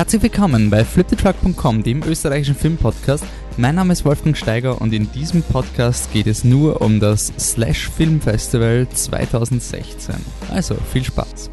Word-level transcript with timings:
Herzlich 0.00 0.22
willkommen 0.22 0.70
bei 0.70 0.82
fliptetruck.com, 0.82 1.82
dem 1.82 2.02
österreichischen 2.02 2.54
Filmpodcast. 2.54 3.22
Mein 3.58 3.74
Name 3.74 3.92
ist 3.92 4.02
Wolfgang 4.06 4.34
Steiger 4.34 4.80
und 4.80 4.94
in 4.94 5.12
diesem 5.12 5.42
Podcast 5.42 6.10
geht 6.10 6.26
es 6.26 6.42
nur 6.42 6.80
um 6.80 7.00
das 7.00 7.30
Slash 7.38 7.90
Film 7.90 8.18
Festival 8.18 8.88
2016. 8.88 10.14
Also 10.48 10.74
viel 10.90 11.04
Spaß. 11.04 11.50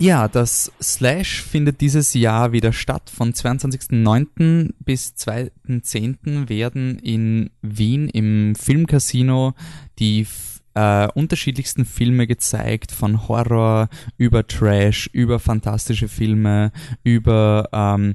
Ja, 0.00 0.28
das 0.28 0.72
Slash 0.80 1.42
findet 1.42 1.82
dieses 1.82 2.14
Jahr 2.14 2.52
wieder 2.52 2.72
statt. 2.72 3.10
Von 3.14 3.34
22.09. 3.34 4.72
bis 4.78 5.10
2.10. 5.10 6.48
werden 6.48 6.98
in 7.00 7.50
Wien 7.60 8.08
im 8.08 8.54
Filmcasino 8.54 9.52
die 9.98 10.26
äh, 10.72 11.06
unterschiedlichsten 11.08 11.84
Filme 11.84 12.26
gezeigt, 12.26 12.92
von 12.92 13.28
Horror 13.28 13.90
über 14.16 14.46
Trash, 14.46 15.10
über 15.12 15.38
fantastische 15.38 16.08
Filme, 16.08 16.72
über 17.04 17.68
ähm, 17.70 18.14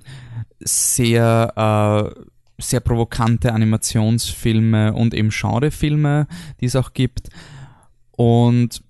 sehr, 0.61 1.53
äh, 2.17 2.19
sehr 2.59 2.79
provokante 2.79 3.53
Animationsfilme 3.53 4.91
und 4.91 5.13
eben 5.13 5.29
Genrefilme, 5.29 6.25
die 6.61 6.65
es 6.65 6.75
auch 6.75 6.93
gibt. 6.93 7.29
Und 8.09 8.81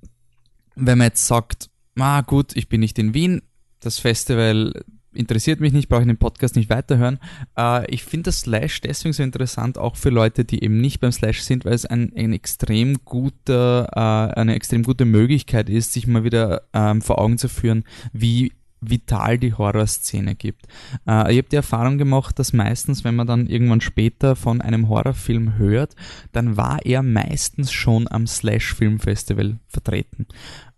wenn 0.76 1.00
man 1.00 1.08
jetzt 1.08 1.28
sagt, 1.28 1.70
ah 2.00 2.22
gut, 2.22 2.56
ich 2.56 2.70
bin 2.70 2.82
nicht 2.82 3.00
in 3.00 3.14
Wien, 3.14 3.42
das 3.80 4.00
Festival 4.00 4.74
interessiert 5.16 5.60
mich 5.60 5.74
nicht, 5.74 5.90
brauche 5.90 6.02
ich 6.02 6.08
den 6.08 6.18
Podcast 6.18 6.56
nicht 6.56 6.70
weiterhören. 6.70 7.20
Äh, 7.58 7.90
ich 7.92 8.04
finde 8.04 8.24
das 8.24 8.42
Slash 8.42 8.82
deswegen 8.82 9.14
so 9.14 9.24
interessant, 9.24 9.78
auch 9.78 9.96
für 9.96 10.10
Leute, 10.10 10.46
die 10.46 10.64
eben 10.64 10.82
nicht 10.82 11.00
beim 11.00 11.12
Slash 11.12 11.42
sind, 11.42 11.66
weil 11.66 11.74
es 11.74 11.86
ein, 11.86 12.12
ein 12.16 12.34
extrem 12.34 13.06
guter, 13.06 13.90
äh, 13.94 14.40
eine 14.40 14.56
extrem 14.56 14.84
gute 14.84 15.06
Möglichkeit 15.06 15.70
ist, 15.70 15.94
sich 15.94 16.08
mal 16.08 16.24
wieder 16.24 16.64
ähm, 16.74 17.02
vor 17.02 17.20
Augen 17.20 17.38
zu 17.38 17.50
führen, 17.50 17.84
wie 18.14 18.54
vital 18.82 19.40
die 19.40 19.54
Horrorszene 19.54 20.36
gibt. 20.36 20.68
Äh, 21.08 21.32
ich 21.32 21.38
habe 21.38 21.50
die 21.50 21.56
Erfahrung 21.56 21.98
gemacht, 21.98 22.38
dass 22.38 22.54
meistens, 22.54 23.04
wenn 23.04 23.16
man 23.16 23.28
dann 23.28 23.48
irgendwann 23.48 23.82
später 23.82 24.36
von 24.36 24.62
einem 24.62 24.90
Horrorfilm 24.90 25.58
hört, 25.58 25.96
dann 26.34 26.58
war 26.58 26.86
er 26.86 27.02
meistens 27.02 27.72
schon 27.72 28.08
am 28.10 28.28
Slash 28.28 28.74
Filmfestival 28.74 29.60
vertreten. 29.68 30.28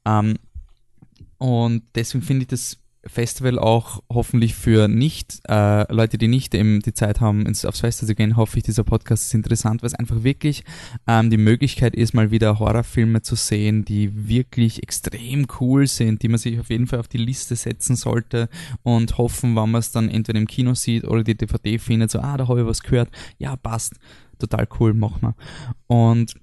Ähm, 0.06 0.36
und 1.38 1.84
deswegen 1.96 2.24
finde 2.24 2.44
ich 2.44 2.48
das 2.48 2.78
Festival 3.08 3.58
auch 3.58 4.04
hoffentlich 4.12 4.56
für 4.56 4.88
nicht 4.88 5.40
äh, 5.48 5.92
Leute, 5.94 6.18
die 6.18 6.28
nicht 6.28 6.54
eben 6.54 6.82
die 6.82 6.94
Zeit 6.94 7.22
haben, 7.22 7.46
ins, 7.46 7.66
aufs 7.66 7.80
Festival 7.80 8.08
zu 8.08 8.16
gehen, 8.16 8.38
hoffe 8.38 8.58
ich, 8.58 8.64
dieser 8.64 8.84
Podcast 8.84 9.28
ist 9.28 9.34
interessant, 9.34 9.82
weil 9.82 9.88
es 9.88 9.94
einfach 9.94 10.24
wirklich 10.24 10.64
ähm, 11.08 11.30
die 11.30 11.38
Möglichkeit 11.38 11.96
ist, 11.96 12.14
mal 12.14 12.32
wieder 12.32 12.60
Horrorfilme 12.60 13.22
zu 13.22 13.36
sehen, 13.36 13.86
die 13.86 14.28
wirklich 14.28 14.84
extrem 14.84 15.48
cool 15.60 15.88
sind, 15.88 16.22
die 16.22 16.28
man 16.28 16.38
sich 16.38 16.60
auf 16.60 16.70
jeden 16.70 16.88
Fall 16.88 17.00
auf 17.00 17.08
die 17.08 17.18
Liste 17.18 17.56
setzen 17.56 17.96
sollte 17.96 18.50
und 18.84 19.18
hoffen, 19.18 19.56
wenn 19.56 19.72
man 19.72 19.80
es 19.80 19.92
dann 19.92 20.10
entweder 20.10 20.40
im 20.40 20.48
Kino 20.48 20.74
sieht 20.74 21.06
oder 21.06 21.24
die 21.24 21.36
DVD 21.36 21.80
findet, 21.80 22.12
so, 22.12 22.20
ah, 22.20 22.38
da 22.38 22.48
habe 22.48 22.62
ich 22.62 22.68
was 22.68 22.82
gehört, 22.82 23.10
ja, 23.38 23.56
passt, 23.56 23.94
total 24.40 24.68
cool, 24.80 24.94
machen 24.94 25.22
wir. 25.22 25.36
Und 25.88 26.36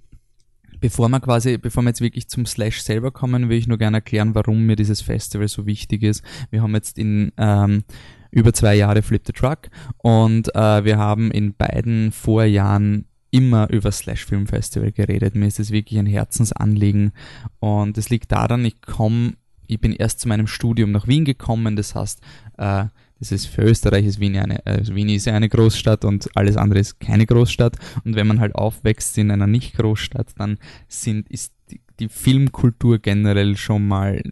Bevor 0.85 1.09
wir 1.09 1.19
quasi, 1.21 1.57
bevor 1.57 1.83
wir 1.83 1.89
jetzt 1.89 2.03
wirklich 2.03 2.29
zum 2.29 2.45
Slash 2.45 2.83
selber 2.83 3.11
kommen, 3.11 3.49
will 3.49 3.57
ich 3.57 3.67
nur 3.67 3.79
gerne 3.79 3.97
erklären, 3.97 4.35
warum 4.35 4.67
mir 4.67 4.77
dieses 4.77 5.01
Festival 5.01 5.49
so 5.49 5.65
wichtig 5.65 6.03
ist. 6.03 6.23
Wir 6.51 6.61
haben 6.61 6.75
jetzt 6.75 6.99
in 6.99 7.33
ähm, 7.39 7.85
über 8.31 8.53
zwei 8.53 8.75
Jahre 8.75 9.01
Flip 9.01 9.23
the 9.27 9.33
Truck 9.33 9.71
und 10.03 10.55
äh, 10.55 10.85
wir 10.85 10.99
haben 10.99 11.31
in 11.31 11.55
beiden 11.55 12.13
Vorjahren 12.13 13.07
immer 13.31 13.71
über 13.71 13.91
Slash 13.93 14.27
Film 14.27 14.47
Festival 14.47 14.93
geredet. 14.93 15.35
Mir 15.35 15.47
ist 15.47 15.59
das 15.59 15.71
wirklich 15.71 15.99
ein 15.99 16.05
Herzensanliegen 16.05 17.13
und 17.61 17.97
es 17.97 18.11
liegt 18.11 18.31
daran, 18.31 18.63
ich 18.67 18.83
komme, 18.83 19.39
ich 19.67 19.81
bin 19.81 19.95
erst 19.95 20.21
zu 20.21 20.29
meinem 20.29 20.47
Studium 20.47 20.93
nach 20.93 21.09
Wien 21.09 21.25
gekommen, 21.25 21.77
das 21.77 21.95
heißt, 21.95 22.21
äh, 22.59 22.85
das 23.19 23.33
ist 23.33 23.47
für 23.47 23.63
Österreich 23.63 24.05
ist 24.05 24.21
Wien 24.21 24.37
eine, 24.37 24.65
äh, 24.67 24.83
Wien 24.95 25.09
ist 25.09 25.27
ja 25.27 25.35
eine 25.35 25.49
Großstadt 25.49 26.05
und 26.05 26.29
alles 26.35 26.57
andere 26.57 26.81
ist 26.81 27.01
keine 27.01 27.27
Großstadt. 27.27 27.77
Und 28.05 28.17
wenn 28.17 28.27
man 28.27 28.41
halt 28.41 28.55
aufwächst 28.55 29.17
in 29.19 29.31
einer 29.31 29.47
Nicht-Großstadt, 29.47 30.33
dann 30.37 30.59
sind, 30.89 31.31
ist 31.31 31.53
die, 31.71 31.81
die 32.01 32.09
Filmkultur 32.09 32.99
generell 32.99 33.57
schon 33.57 33.87
mal, 33.87 34.23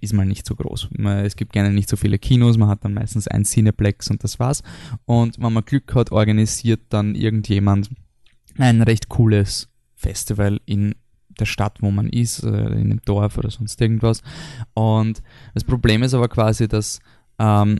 ist 0.00 0.12
mal 0.12 0.26
nicht 0.26 0.46
so 0.46 0.54
groß. 0.54 0.90
Es 1.24 1.36
gibt 1.36 1.52
gerne 1.52 1.72
nicht 1.72 1.88
so 1.88 1.96
viele 1.96 2.18
Kinos, 2.18 2.58
man 2.58 2.68
hat 2.68 2.84
dann 2.84 2.94
meistens 2.94 3.28
ein 3.28 3.44
Cineplex 3.44 4.10
und 4.10 4.24
das 4.24 4.38
war's. 4.38 4.62
Und 5.04 5.40
wenn 5.40 5.52
man 5.52 5.64
Glück 5.64 5.94
hat, 5.94 6.10
organisiert 6.10 6.80
dann 6.88 7.14
irgendjemand 7.14 7.90
ein 8.58 8.82
recht 8.82 9.08
cooles 9.08 9.68
Festival 9.94 10.60
in 10.66 10.94
der 11.38 11.46
Stadt, 11.46 11.78
wo 11.80 11.90
man 11.90 12.08
ist, 12.08 12.42
äh, 12.42 12.48
in 12.48 12.90
einem 12.90 13.00
Dorf 13.04 13.38
oder 13.38 13.50
sonst 13.50 13.80
irgendwas. 13.80 14.22
Und 14.74 15.22
das 15.54 15.64
Problem 15.64 16.02
ist 16.02 16.12
aber 16.12 16.28
quasi, 16.28 16.68
dass 16.68 16.98
ähm, 17.38 17.78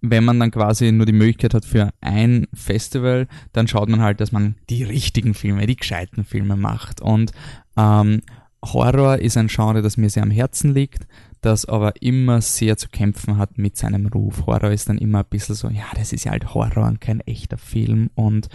wenn 0.00 0.24
man 0.24 0.38
dann 0.38 0.50
quasi 0.50 0.92
nur 0.92 1.06
die 1.06 1.12
Möglichkeit 1.12 1.54
hat 1.54 1.64
für 1.64 1.90
ein 2.00 2.46
Festival, 2.54 3.28
dann 3.52 3.68
schaut 3.68 3.88
man 3.88 4.00
halt, 4.00 4.20
dass 4.20 4.32
man 4.32 4.56
die 4.68 4.84
richtigen 4.84 5.34
Filme, 5.34 5.66
die 5.66 5.76
gescheiten 5.76 6.24
Filme 6.24 6.56
macht. 6.56 7.00
Und 7.00 7.32
ähm, 7.76 8.22
Horror 8.64 9.18
ist 9.18 9.36
ein 9.36 9.48
Genre, 9.48 9.82
das 9.82 9.96
mir 9.96 10.10
sehr 10.10 10.22
am 10.22 10.30
Herzen 10.30 10.74
liegt, 10.74 11.06
das 11.40 11.66
aber 11.66 12.02
immer 12.02 12.40
sehr 12.40 12.76
zu 12.76 12.88
kämpfen 12.88 13.38
hat 13.38 13.58
mit 13.58 13.76
seinem 13.76 14.06
Ruf. 14.06 14.46
Horror 14.46 14.70
ist 14.70 14.88
dann 14.88 14.98
immer 14.98 15.20
ein 15.20 15.30
bisschen 15.30 15.54
so, 15.54 15.68
ja, 15.68 15.86
das 15.94 16.12
ist 16.12 16.24
ja 16.24 16.32
halt 16.32 16.54
Horror 16.54 16.86
und 16.86 17.00
kein 17.00 17.20
echter 17.20 17.58
Film 17.58 18.10
und 18.14 18.48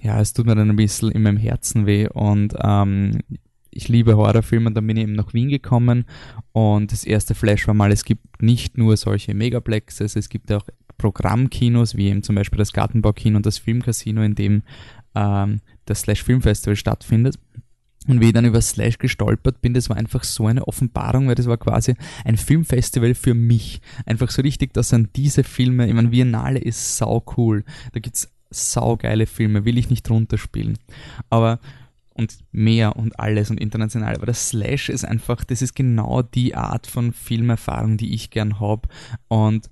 ja, 0.00 0.20
es 0.20 0.32
tut 0.32 0.46
mir 0.46 0.54
dann 0.54 0.70
ein 0.70 0.76
bisschen 0.76 1.10
in 1.10 1.22
meinem 1.22 1.36
Herzen 1.36 1.86
weh 1.86 2.08
und 2.08 2.54
ähm, 2.62 3.18
ich 3.70 3.88
liebe 3.88 4.16
Horrorfilme 4.16 4.72
dann 4.72 4.86
bin 4.86 4.96
ich 4.96 5.04
eben 5.04 5.12
nach 5.12 5.34
Wien 5.34 5.48
gekommen 5.48 6.04
und 6.52 6.92
das 6.92 7.04
erste 7.04 7.34
Flash 7.34 7.66
war 7.66 7.74
mal, 7.74 7.92
es 7.92 8.04
gibt 8.04 8.42
nicht 8.42 8.78
nur 8.78 8.96
solche 8.96 9.34
Megaplexes, 9.34 10.16
es 10.16 10.28
gibt 10.28 10.52
auch 10.52 10.66
Programmkinos, 10.98 11.96
wie 11.96 12.08
eben 12.08 12.22
zum 12.22 12.34
Beispiel 12.34 12.58
das 12.58 12.72
Gartenbaukino 12.72 13.36
und 13.36 13.46
das 13.46 13.58
Filmcasino, 13.58 14.22
in 14.22 14.34
dem 14.34 14.62
ähm, 15.14 15.60
das 15.86 16.00
Slash 16.00 16.24
Filmfestival 16.24 16.76
stattfindet. 16.76 17.38
Und 18.06 18.20
wie 18.20 18.26
ich 18.26 18.32
dann 18.32 18.46
über 18.46 18.60
Slash 18.60 18.98
gestolpert 18.98 19.60
bin, 19.60 19.74
das 19.74 19.90
war 19.90 19.96
einfach 19.96 20.24
so 20.24 20.46
eine 20.46 20.66
Offenbarung, 20.66 21.28
weil 21.28 21.34
das 21.34 21.46
war 21.46 21.58
quasi 21.58 21.94
ein 22.24 22.36
Filmfestival 22.36 23.14
für 23.14 23.34
mich. 23.34 23.80
Einfach 24.06 24.30
so 24.30 24.42
richtig, 24.42 24.72
dass 24.72 24.94
an 24.94 25.08
diese 25.14 25.44
Filme, 25.44 25.86
ich 25.86 25.94
meine, 25.94 26.08
Biennale 26.08 26.58
ist 26.58 26.96
sau 26.96 27.22
cool. 27.36 27.64
Da 27.92 28.00
gibt's 28.00 28.30
saugeile 28.50 29.26
Filme, 29.26 29.64
will 29.64 29.76
ich 29.76 29.90
nicht 29.90 30.08
runterspielen. 30.08 30.78
Aber 31.28 31.60
und 32.18 32.38
mehr 32.52 32.96
und 32.96 33.18
alles 33.18 33.50
und 33.50 33.60
international. 33.60 34.16
Aber 34.16 34.26
das 34.26 34.48
Slash 34.48 34.88
ist 34.88 35.04
einfach, 35.04 35.44
das 35.44 35.62
ist 35.62 35.74
genau 35.74 36.22
die 36.22 36.54
Art 36.54 36.86
von 36.86 37.12
Filmerfahrung, 37.12 37.96
die 37.96 38.12
ich 38.12 38.30
gern 38.30 38.60
hab. 38.60 38.88
Und 39.28 39.70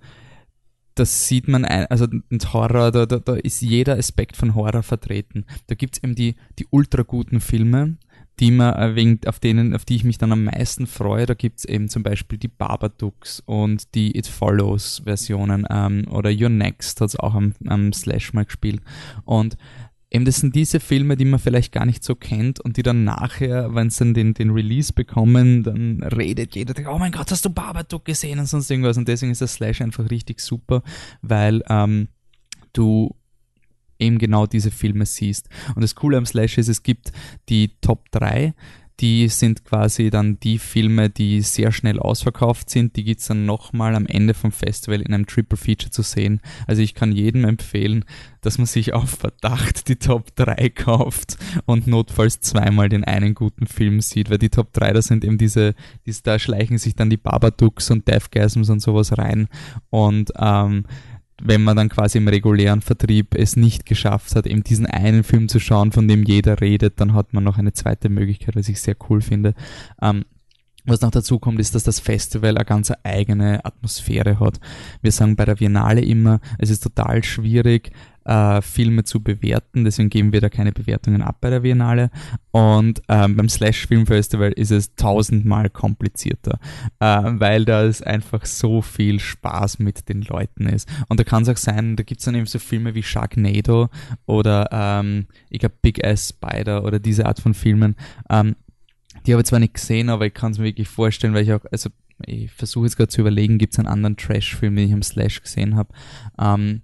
das 0.94 1.28
sieht 1.28 1.46
man, 1.46 1.64
ein, 1.64 1.86
also 1.86 2.06
Horror, 2.52 2.90
da, 2.90 3.06
da, 3.06 3.18
da 3.18 3.34
ist 3.34 3.60
jeder 3.60 3.98
Aspekt 3.98 4.36
von 4.36 4.54
Horror 4.54 4.82
vertreten. 4.82 5.44
Da 5.66 5.74
gibt's 5.74 6.02
eben 6.02 6.14
die, 6.14 6.36
die 6.58 6.66
ultra 6.70 7.02
guten 7.02 7.40
Filme, 7.40 7.98
die 8.40 8.50
man 8.50 8.96
wegen, 8.96 9.20
auf 9.26 9.38
denen, 9.38 9.74
auf 9.74 9.84
die 9.84 9.96
ich 9.96 10.04
mich 10.04 10.18
dann 10.18 10.32
am 10.32 10.44
meisten 10.44 10.86
freue. 10.86 11.26
Da 11.26 11.34
gibt's 11.34 11.64
eben 11.64 11.88
zum 11.88 12.02
Beispiel 12.02 12.38
die 12.38 12.48
Babadooks 12.48 13.42
und 13.44 13.94
die 13.94 14.16
It 14.16 14.26
Follows 14.26 15.02
Versionen 15.04 15.66
ähm, 15.70 16.06
oder 16.10 16.30
Your 16.30 16.48
Next 16.48 17.00
hat's 17.00 17.16
auch 17.16 17.34
am, 17.34 17.54
am 17.66 17.92
Slash 17.92 18.32
mal 18.32 18.44
gespielt. 18.44 18.80
Und 19.24 19.56
Eben, 20.10 20.24
das 20.24 20.36
sind 20.36 20.54
diese 20.54 20.78
Filme, 20.78 21.16
die 21.16 21.24
man 21.24 21.40
vielleicht 21.40 21.72
gar 21.72 21.84
nicht 21.84 22.04
so 22.04 22.14
kennt 22.14 22.60
und 22.60 22.76
die 22.76 22.82
dann 22.82 23.02
nachher, 23.02 23.74
wenn 23.74 23.90
sie 23.90 24.04
dann 24.04 24.14
den, 24.14 24.34
den 24.34 24.50
Release 24.50 24.92
bekommen, 24.92 25.64
dann 25.64 26.02
redet 26.02 26.54
jeder, 26.54 26.74
oh 26.92 26.98
mein 26.98 27.10
Gott, 27.10 27.30
hast 27.32 27.44
du 27.44 27.50
Babadook 27.50 28.04
gesehen 28.04 28.38
und 28.38 28.46
sonst 28.46 28.70
irgendwas. 28.70 28.96
Und 28.96 29.08
deswegen 29.08 29.32
ist 29.32 29.40
das 29.42 29.54
Slash 29.54 29.80
einfach 29.80 30.08
richtig 30.08 30.40
super, 30.40 30.82
weil 31.22 31.62
ähm, 31.68 32.08
du 32.72 33.16
eben 33.98 34.18
genau 34.18 34.46
diese 34.46 34.70
Filme 34.70 35.06
siehst. 35.06 35.48
Und 35.74 35.82
das 35.82 35.94
Coole 35.96 36.18
am 36.18 36.26
Slash 36.26 36.58
ist, 36.58 36.68
es 36.68 36.82
gibt 36.82 37.12
die 37.48 37.72
Top 37.80 38.10
3 38.12 38.54
die 39.00 39.28
sind 39.28 39.64
quasi 39.64 40.08
dann 40.08 40.40
die 40.40 40.58
Filme, 40.58 41.10
die 41.10 41.42
sehr 41.42 41.70
schnell 41.70 41.98
ausverkauft 41.98 42.70
sind. 42.70 42.96
Die 42.96 43.04
gibt's 43.04 43.26
dann 43.26 43.44
nochmal 43.44 43.94
am 43.94 44.06
Ende 44.06 44.32
vom 44.32 44.52
Festival 44.52 45.02
in 45.02 45.12
einem 45.12 45.26
Triple 45.26 45.58
Feature 45.58 45.90
zu 45.90 46.02
sehen. 46.02 46.40
Also 46.66 46.80
ich 46.80 46.94
kann 46.94 47.12
jedem 47.12 47.44
empfehlen, 47.44 48.04
dass 48.40 48.56
man 48.56 48.66
sich 48.66 48.94
auf 48.94 49.10
Verdacht 49.10 49.88
die 49.88 49.96
Top 49.96 50.34
3 50.36 50.70
kauft 50.70 51.36
und 51.66 51.86
notfalls 51.86 52.40
zweimal 52.40 52.88
den 52.88 53.04
einen 53.04 53.34
guten 53.34 53.66
Film 53.66 54.00
sieht, 54.00 54.30
weil 54.30 54.38
die 54.38 54.50
Top 54.50 54.72
3, 54.72 54.94
da 54.94 55.02
sind 55.02 55.24
eben 55.24 55.36
diese, 55.36 55.74
diese 56.06 56.22
da 56.22 56.38
schleichen 56.38 56.78
sich 56.78 56.94
dann 56.94 57.10
die 57.10 57.18
Babadooks 57.18 57.90
und 57.90 58.08
Deathgasms 58.08 58.70
und 58.70 58.80
sowas 58.80 59.18
rein 59.18 59.48
und 59.90 60.32
ähm, 60.38 60.84
wenn 61.42 61.62
man 61.62 61.76
dann 61.76 61.88
quasi 61.88 62.18
im 62.18 62.28
regulären 62.28 62.80
Vertrieb 62.80 63.34
es 63.34 63.56
nicht 63.56 63.84
geschafft 63.84 64.34
hat, 64.34 64.46
eben 64.46 64.64
diesen 64.64 64.86
einen 64.86 65.22
Film 65.22 65.48
zu 65.48 65.60
schauen, 65.60 65.92
von 65.92 66.08
dem 66.08 66.24
jeder 66.24 66.60
redet, 66.60 67.00
dann 67.00 67.14
hat 67.14 67.34
man 67.34 67.44
noch 67.44 67.58
eine 67.58 67.72
zweite 67.72 68.08
Möglichkeit, 68.08 68.56
was 68.56 68.68
ich 68.68 68.80
sehr 68.80 68.96
cool 69.08 69.20
finde. 69.20 69.54
Ähm, 70.00 70.24
was 70.86 71.00
noch 71.00 71.10
dazu 71.10 71.38
kommt, 71.40 71.58
ist, 71.58 71.74
dass 71.74 71.82
das 71.82 71.98
Festival 71.98 72.56
eine 72.56 72.64
ganz 72.64 72.92
eigene 73.02 73.64
Atmosphäre 73.64 74.38
hat. 74.38 74.60
Wir 75.02 75.10
sagen 75.10 75.34
bei 75.34 75.44
der 75.44 75.56
Biennale 75.56 76.00
immer, 76.00 76.40
es 76.58 76.70
ist 76.70 76.82
total 76.82 77.24
schwierig, 77.24 77.90
äh, 78.26 78.60
Filme 78.60 79.04
zu 79.04 79.22
bewerten, 79.22 79.84
deswegen 79.84 80.10
geben 80.10 80.32
wir 80.32 80.40
da 80.40 80.48
keine 80.48 80.72
Bewertungen 80.72 81.22
ab 81.22 81.38
bei 81.40 81.50
der 81.50 81.60
Biennale. 81.60 82.10
Und 82.50 83.02
ähm, 83.08 83.36
beim 83.36 83.48
Slash 83.48 83.86
Film 83.86 84.06
Festival 84.06 84.52
ist 84.52 84.70
es 84.70 84.94
tausendmal 84.96 85.70
komplizierter, 85.70 86.58
äh, 87.00 87.22
weil 87.24 87.64
da 87.64 87.84
es 87.84 88.02
einfach 88.02 88.44
so 88.46 88.82
viel 88.82 89.20
Spaß 89.20 89.78
mit 89.78 90.08
den 90.08 90.22
Leuten 90.22 90.66
ist. 90.66 90.88
Und 91.08 91.20
da 91.20 91.24
kann 91.24 91.42
es 91.42 91.48
auch 91.48 91.56
sein, 91.56 91.96
da 91.96 92.02
gibt 92.02 92.20
es 92.20 92.24
dann 92.24 92.34
eben 92.34 92.46
so 92.46 92.58
Filme 92.58 92.94
wie 92.94 93.02
Sharknado 93.02 93.88
oder 94.26 94.68
ähm, 94.72 95.26
ich 95.50 95.60
glaube 95.60 95.76
Big 95.80 96.04
Ass 96.04 96.30
Spider 96.30 96.84
oder 96.84 96.98
diese 96.98 97.26
Art 97.26 97.40
von 97.40 97.54
Filmen. 97.54 97.94
Ähm, 98.28 98.56
die 99.26 99.32
habe 99.32 99.42
ich 99.42 99.46
zwar 99.46 99.60
nicht 99.60 99.74
gesehen, 99.74 100.08
aber 100.08 100.26
ich 100.26 100.34
kann 100.34 100.52
es 100.52 100.58
mir 100.58 100.64
wirklich 100.64 100.88
vorstellen, 100.88 101.34
weil 101.34 101.44
ich 101.44 101.52
auch, 101.52 101.64
also 101.70 101.90
ich 102.24 102.50
versuche 102.50 102.86
jetzt 102.86 102.96
gerade 102.96 103.08
zu 103.08 103.20
überlegen, 103.20 103.58
gibt 103.58 103.74
es 103.74 103.78
einen 103.78 103.88
anderen 103.88 104.16
Trash-Film, 104.16 104.76
den 104.76 104.86
ich 104.86 104.92
am 104.92 105.02
Slash 105.02 105.42
gesehen 105.42 105.76
habe. 105.76 105.92
Ähm, 106.38 106.82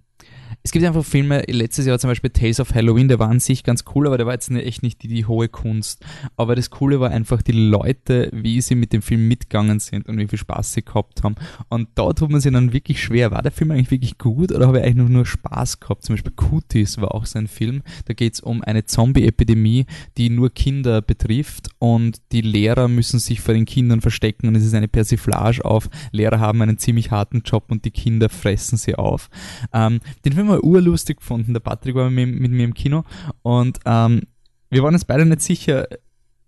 es 0.65 0.71
gibt 0.71 0.85
einfach 0.85 1.05
Filme, 1.05 1.43
letztes 1.49 1.87
Jahr 1.87 1.99
zum 1.99 2.09
Beispiel 2.09 2.31
Tales 2.31 2.61
of 2.61 2.75
Halloween, 2.75 3.09
der 3.09 3.19
war 3.19 3.29
an 3.29 3.41
sich 3.41 3.65
ganz 3.65 3.85
cool, 3.95 4.07
aber 4.07 4.17
der 4.17 4.27
war 4.27 4.35
jetzt 4.35 4.51
echt 4.51 4.83
nicht 4.83 5.03
die, 5.03 5.09
die 5.09 5.27
hohe 5.27 5.49
Kunst. 5.49 6.05
Aber 6.37 6.55
das 6.55 6.71
Coole 6.71 7.01
war 7.01 7.11
einfach 7.11 7.43
die 7.43 7.53
Leute, 7.53 8.31
wie 8.33 8.61
sie 8.61 8.75
mit 8.75 8.93
dem 8.93 9.03
Film 9.03 9.27
mitgegangen 9.27 9.81
sind 9.81 10.09
und 10.09 10.19
wie 10.19 10.29
viel 10.29 10.39
Spaß 10.39 10.73
sie 10.73 10.85
gehabt 10.85 11.25
haben. 11.25 11.35
Und 11.69 11.89
da 11.97 12.13
tut 12.13 12.31
man 12.31 12.41
sich 12.41 12.53
dann 12.53 12.73
wirklich 12.73 13.03
schwer. 13.03 13.33
War 13.33 13.43
der 13.43 13.51
Film 13.51 13.73
eigentlich 13.73 13.91
wirklich 13.91 14.19
gut 14.19 14.53
oder 14.53 14.69
habe 14.69 14.79
ich 14.79 14.85
eigentlich 14.85 14.97
nur, 14.97 15.09
nur 15.09 15.27
Spaß 15.27 15.81
gehabt? 15.81 16.05
Zum 16.05 16.15
Beispiel 16.15 16.33
Cuties 16.33 17.01
war 17.01 17.15
auch 17.15 17.27
so 17.27 17.39
ein 17.39 17.49
Film. 17.49 17.83
Da 18.05 18.15
geht 18.15 18.35
es 18.35 18.41
um 18.41 18.63
eine 18.63 18.85
Zombie-Epidemie, 18.85 19.87
die 20.17 20.31
nur 20.31 20.51
Kinder 20.51 21.03
betrifft 21.03 21.71
und 21.79 22.21
die 22.31 22.41
Lehrer 22.41 22.87
müssen 22.87 23.19
sich 23.19 23.41
vor 23.41 23.55
den 23.55 23.65
Kindern 23.65 24.01
verstecken 24.01 24.47
und 24.49 24.55
es 24.55 24.65
ist 24.65 24.75
eine 24.75 24.89
Persiflage 24.89 25.65
auf 25.65 25.89
Lehrer 26.13 26.41
haben 26.41 26.63
einen 26.63 26.79
ziemlich 26.79 27.11
harten 27.11 27.43
Job 27.45 27.65
und 27.69 27.85
die 27.85 27.91
Kinder 27.91 28.29
fressen 28.29 28.77
sie 28.77 28.95
auf. 28.95 29.29
Ähm, 29.73 30.01
den 30.25 30.33
Film 30.33 30.52
mal 30.53 30.61
urlustig 30.61 31.19
gefunden. 31.19 31.53
Der 31.53 31.61
Patrick 31.61 31.95
war 31.95 32.11
mit, 32.11 32.29
mit 32.39 32.51
mir 32.51 32.65
im 32.65 32.75
Kino 32.75 33.05
und 33.43 33.79
ähm, 33.85 34.23
wir 34.71 34.83
waren 34.83 34.95
uns 34.95 35.05
beide 35.05 35.27
nicht 35.27 35.43
sicher. 35.43 35.87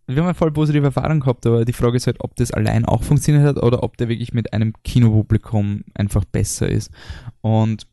Wir 0.07 0.17
haben 0.17 0.27
eine 0.27 0.35
voll 0.35 0.53
positive 0.53 0.87
Erfahrung 0.87 1.21
gehabt, 1.21 1.47
aber 1.47 1.65
die 1.65 1.73
Frage 1.73 1.97
ist 1.97 2.07
halt, 2.07 2.21
ob 2.21 2.37
das 2.37 2.51
allein 2.51 2.85
auch 2.85 3.03
funktioniert 3.03 3.45
hat 3.45 3.63
oder 3.63 3.83
ob 3.83 3.97
der 3.97 4.09
wirklich 4.09 4.33
mit 4.33 4.53
einem 4.53 4.73
Kinopublikum 4.83 5.85
einfach 5.95 6.25
besser 6.25 6.69
ist. 6.69 6.91
Und 7.41 7.87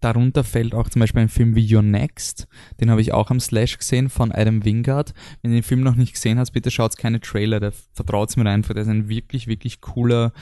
darunter 0.00 0.44
fällt 0.44 0.74
auch 0.74 0.88
zum 0.88 1.00
Beispiel 1.00 1.22
ein 1.22 1.28
Film 1.28 1.54
wie 1.56 1.74
Your 1.74 1.82
Next, 1.82 2.46
den 2.80 2.90
habe 2.90 3.00
ich 3.00 3.12
auch 3.12 3.30
am 3.30 3.40
Slash 3.40 3.78
gesehen 3.78 4.08
von 4.08 4.32
Adam 4.32 4.64
Wingard. 4.64 5.14
Wenn 5.42 5.52
ihr 5.52 5.58
den 5.58 5.64
Film 5.64 5.80
noch 5.80 5.96
nicht 5.96 6.14
gesehen 6.14 6.38
habt, 6.38 6.52
bitte 6.52 6.70
schaut 6.70 6.96
keine 6.96 7.20
Trailer, 7.20 7.60
der 7.60 7.72
vertraut 7.92 8.36
mir 8.36 8.48
einfach, 8.48 8.74
der 8.74 8.84
ist 8.84 8.88
ein 8.88 9.08
wirklich, 9.08 9.46
wirklich 9.46 9.80
cooler, 9.80 10.32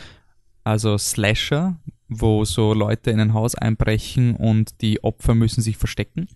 also 0.67 0.99
Slasher, 0.99 1.77
wo 2.09 2.45
so 2.45 2.75
Leute 2.75 3.13
in 3.13 3.21
ein 3.21 3.35
Haus 3.35 3.55
einbrechen 3.55 4.35
und 4.35 4.81
die 4.81 5.03
Opfer 5.05 5.35
müssen 5.35 5.61
sich 5.61 5.77
verstecken. 5.77 6.27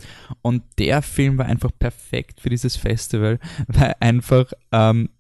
Und 0.41 0.63
der 0.79 1.03
Film 1.03 1.37
war 1.37 1.47
einfach 1.47 1.71
perfekt 1.77 2.41
für 2.41 2.49
dieses 2.49 2.77
Festival, 2.77 3.41
weil 3.67 3.95
einfach, 3.99 4.53
ähm, 4.71 5.11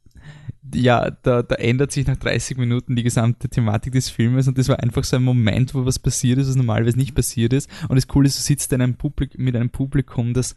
ja, 0.72 1.10
da, 1.10 1.42
da 1.42 1.56
ändert 1.56 1.90
sich 1.90 2.06
nach 2.06 2.16
30 2.16 2.56
Minuten 2.56 2.94
die 2.94 3.02
gesamte 3.02 3.48
Thematik 3.48 3.94
des 3.94 4.10
Filmes 4.10 4.46
und 4.46 4.56
das 4.58 4.68
war 4.68 4.78
einfach 4.80 5.02
so 5.02 5.16
ein 5.16 5.24
Moment, 5.24 5.74
wo 5.74 5.84
was 5.84 5.98
passiert 5.98 6.38
ist, 6.38 6.48
was 6.48 6.54
normalerweise 6.54 6.98
nicht 6.98 7.16
passiert 7.16 7.52
ist. 7.52 7.68
Und 7.88 7.96
das 7.96 8.06
Coole 8.06 8.28
ist, 8.28 8.38
du 8.38 8.42
sitzt 8.42 8.72
in 8.72 8.80
einem 8.80 8.94
Publik 8.94 9.36
mit 9.38 9.56
einem 9.56 9.70
Publikum, 9.70 10.34
das 10.34 10.54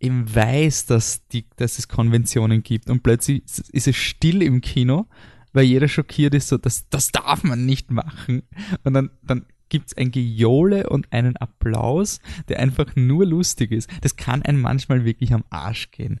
eben 0.00 0.34
weiß, 0.34 0.86
dass, 0.86 1.24
die, 1.28 1.44
dass 1.56 1.78
es 1.78 1.86
Konventionen 1.86 2.64
gibt 2.64 2.90
und 2.90 3.04
plötzlich 3.04 3.42
ist 3.70 3.86
es 3.86 3.94
still 3.94 4.42
im 4.42 4.60
Kino 4.60 5.06
weil 5.52 5.64
jeder 5.64 5.88
schockiert 5.88 6.34
ist, 6.34 6.48
so, 6.48 6.58
das, 6.58 6.88
das 6.88 7.12
darf 7.12 7.44
man 7.44 7.66
nicht 7.66 7.90
machen. 7.90 8.42
Und 8.84 8.94
dann, 8.94 9.10
dann 9.22 9.46
gibt's 9.68 9.96
ein 9.96 10.10
Gejohle 10.10 10.90
und 10.90 11.12
einen 11.12 11.36
Applaus, 11.36 12.20
der 12.48 12.60
einfach 12.60 12.94
nur 12.94 13.24
lustig 13.24 13.72
ist. 13.72 13.88
Das 14.02 14.16
kann 14.16 14.42
einem 14.42 14.60
manchmal 14.60 15.04
wirklich 15.04 15.32
am 15.32 15.44
Arsch 15.50 15.90
gehen. 15.90 16.20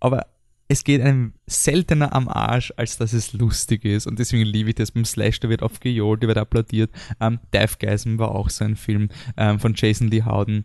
Aber 0.00 0.26
es 0.68 0.84
geht 0.84 1.00
einem 1.00 1.32
seltener 1.46 2.14
am 2.14 2.28
Arsch, 2.28 2.72
als 2.76 2.96
dass 2.96 3.12
es 3.12 3.32
lustig 3.32 3.84
ist. 3.84 4.06
Und 4.06 4.18
deswegen 4.18 4.44
liebe 4.44 4.68
ich 4.68 4.76
das 4.76 4.92
beim 4.92 5.04
Slash, 5.04 5.40
da 5.40 5.48
wird 5.48 5.62
oft 5.62 5.80
gejohlt, 5.80 6.22
da 6.22 6.28
wird 6.28 6.38
applaudiert. 6.38 6.90
Ähm, 7.20 7.40
Deathgasm 7.52 8.18
war 8.18 8.32
auch 8.32 8.50
so 8.50 8.64
ein 8.64 8.76
Film 8.76 9.08
ähm, 9.36 9.58
von 9.58 9.74
Jason 9.74 10.08
Lee 10.08 10.22
Howden 10.22 10.64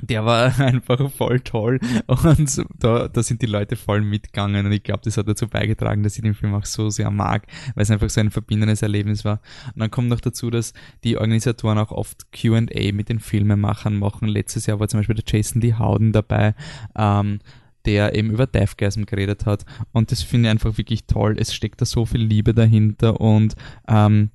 der 0.00 0.24
war 0.24 0.58
einfach 0.60 1.10
voll 1.10 1.40
toll 1.40 1.80
und 2.06 2.62
da, 2.78 3.08
da 3.08 3.22
sind 3.22 3.42
die 3.42 3.46
Leute 3.46 3.76
voll 3.76 4.00
mitgegangen 4.00 4.66
und 4.66 4.72
ich 4.72 4.82
glaube, 4.82 5.00
das 5.04 5.16
hat 5.16 5.28
dazu 5.28 5.48
beigetragen, 5.48 6.02
dass 6.02 6.16
ich 6.16 6.22
den 6.22 6.34
Film 6.34 6.54
auch 6.54 6.64
so 6.64 6.90
sehr 6.90 7.10
mag, 7.10 7.46
weil 7.74 7.82
es 7.82 7.90
einfach 7.90 8.10
so 8.10 8.20
ein 8.20 8.30
verbindendes 8.30 8.82
Erlebnis 8.82 9.24
war. 9.24 9.40
Und 9.74 9.80
dann 9.80 9.90
kommt 9.90 10.08
noch 10.08 10.20
dazu, 10.20 10.50
dass 10.50 10.72
die 11.04 11.16
Organisatoren 11.16 11.78
auch 11.78 11.90
oft 11.90 12.26
Q&A 12.32 12.92
mit 12.92 13.08
den 13.08 13.20
Filmemachern 13.20 13.96
machen. 13.96 14.28
Letztes 14.28 14.66
Jahr 14.66 14.80
war 14.80 14.88
zum 14.88 15.00
Beispiel 15.00 15.16
der 15.16 15.24
Jason 15.26 15.60
Lee 15.60 15.74
Howden 15.74 16.12
dabei, 16.12 16.54
ähm, 16.96 17.40
der 17.84 18.14
eben 18.14 18.30
über 18.30 18.46
Deathgasm 18.46 19.04
geredet 19.04 19.46
hat 19.46 19.64
und 19.92 20.12
das 20.12 20.22
finde 20.22 20.48
ich 20.48 20.50
einfach 20.50 20.78
wirklich 20.78 21.06
toll. 21.06 21.36
Es 21.38 21.54
steckt 21.54 21.80
da 21.80 21.86
so 21.86 22.06
viel 22.06 22.22
Liebe 22.22 22.54
dahinter 22.54 23.20
und 23.20 23.54
ähm, 23.88 24.30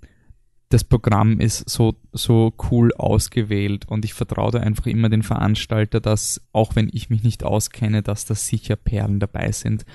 das 0.70 0.84
Programm 0.84 1.40
ist 1.40 1.70
so, 1.70 1.96
so 2.14 2.54
cool 2.72 2.94
ausgewählt 2.94 3.86
und 3.88 4.06
ich 4.06 4.14
vertraue 4.14 4.52
da 4.52 4.60
einfach 4.60 4.88
immer 4.88 5.10
den 5.10 5.22
Veranstalter, 5.22 6.00
dass 6.00 6.42
auch 6.52 6.76
wenn 6.76 6.90
ich 6.92 7.10
mich 7.10 7.24
nicht 7.24 7.44
auskenne, 7.44 8.02
dass 8.02 8.26
da 8.26 8.34
sicher 8.34 8.76
Perlen 8.76 9.20
dabei 9.20 9.52
sind. 9.52 9.86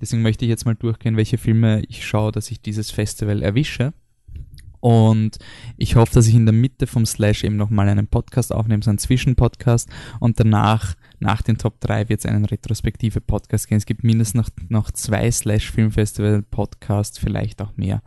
Deswegen 0.00 0.22
möchte 0.22 0.44
ich 0.44 0.48
jetzt 0.48 0.64
mal 0.64 0.74
durchgehen, 0.74 1.16
welche 1.16 1.38
Filme 1.38 1.82
ich 1.88 2.04
schaue, 2.04 2.32
dass 2.32 2.50
ich 2.50 2.60
dieses 2.60 2.90
Festival 2.90 3.42
erwische. 3.42 3.92
Und 4.80 5.38
ich 5.78 5.96
hoffe, 5.96 6.12
dass 6.12 6.26
ich 6.26 6.34
in 6.34 6.44
der 6.44 6.52
Mitte 6.52 6.86
vom 6.86 7.06
Slash 7.06 7.44
eben 7.44 7.56
nochmal 7.56 7.88
einen 7.88 8.06
Podcast 8.06 8.52
aufnehme, 8.52 8.82
so 8.82 8.90
einen 8.90 8.98
Zwischenpodcast. 8.98 9.88
Und 10.20 10.40
danach, 10.40 10.94
nach 11.20 11.42
den 11.42 11.58
Top 11.58 11.80
3, 11.80 12.08
wird 12.08 12.20
es 12.20 12.26
einen 12.26 12.44
retrospektive 12.44 13.20
Podcast 13.20 13.68
geben. 13.68 13.78
Es 13.78 13.86
gibt 13.86 14.04
mindestens 14.04 14.34
noch, 14.34 14.50
noch 14.68 14.90
zwei 14.90 15.30
Slash 15.30 15.70
Filmfestival 15.70 16.42
Podcasts, 16.42 17.18
vielleicht 17.18 17.62
auch 17.62 17.76
mehr. 17.76 18.02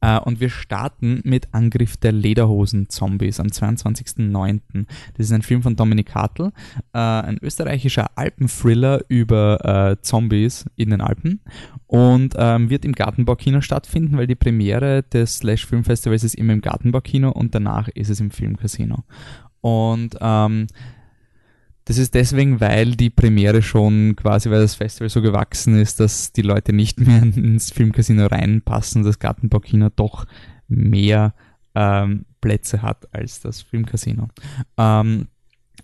Äh, 0.00 0.18
und 0.20 0.40
wir 0.40 0.50
starten 0.50 1.20
mit 1.24 1.48
Angriff 1.52 1.96
der 1.96 2.12
Lederhosen-Zombies 2.12 3.40
am 3.40 3.48
22.09. 3.48 4.60
Das 5.16 5.26
ist 5.26 5.32
ein 5.32 5.42
Film 5.42 5.62
von 5.62 5.76
Dominik 5.76 6.14
Hartl, 6.14 6.52
äh, 6.92 6.98
ein 6.98 7.38
österreichischer 7.42 8.10
Alpenthriller 8.16 9.02
über 9.08 9.92
äh, 9.92 10.02
Zombies 10.02 10.64
in 10.76 10.90
den 10.90 11.00
Alpen 11.00 11.40
und 11.86 12.34
ähm, 12.36 12.70
wird 12.70 12.84
im 12.84 12.92
Gartenbaukino 12.92 13.60
stattfinden, 13.60 14.16
weil 14.16 14.26
die 14.26 14.34
Premiere 14.34 15.02
des 15.02 15.38
Slash 15.38 15.66
Filmfestivals 15.66 16.24
ist 16.24 16.34
immer 16.34 16.52
im 16.52 16.60
Gartenbaukino 16.60 17.30
und 17.30 17.54
danach 17.54 17.88
ist 17.88 18.10
es 18.10 18.20
im 18.20 18.30
Filmcasino. 18.30 19.04
Und 19.60 20.16
ähm, 20.20 20.66
das 21.86 21.98
ist 21.98 22.14
deswegen, 22.14 22.60
weil 22.60 22.96
die 22.96 23.10
Premiere 23.10 23.62
schon 23.62 24.16
quasi, 24.16 24.50
weil 24.50 24.60
das 24.60 24.74
Festival 24.74 25.08
so 25.08 25.22
gewachsen 25.22 25.78
ist, 25.78 26.00
dass 26.00 26.32
die 26.32 26.42
Leute 26.42 26.72
nicht 26.72 27.00
mehr 27.00 27.22
ins 27.36 27.70
Filmcasino 27.70 28.26
reinpassen, 28.26 29.04
das 29.04 29.20
Gartenbaukino 29.20 29.88
doch 29.94 30.26
mehr 30.66 31.32
ähm, 31.76 32.26
Plätze 32.40 32.82
hat 32.82 33.14
als 33.14 33.40
das 33.40 33.62
Filmcasino. 33.62 34.28
Ähm, 34.76 35.28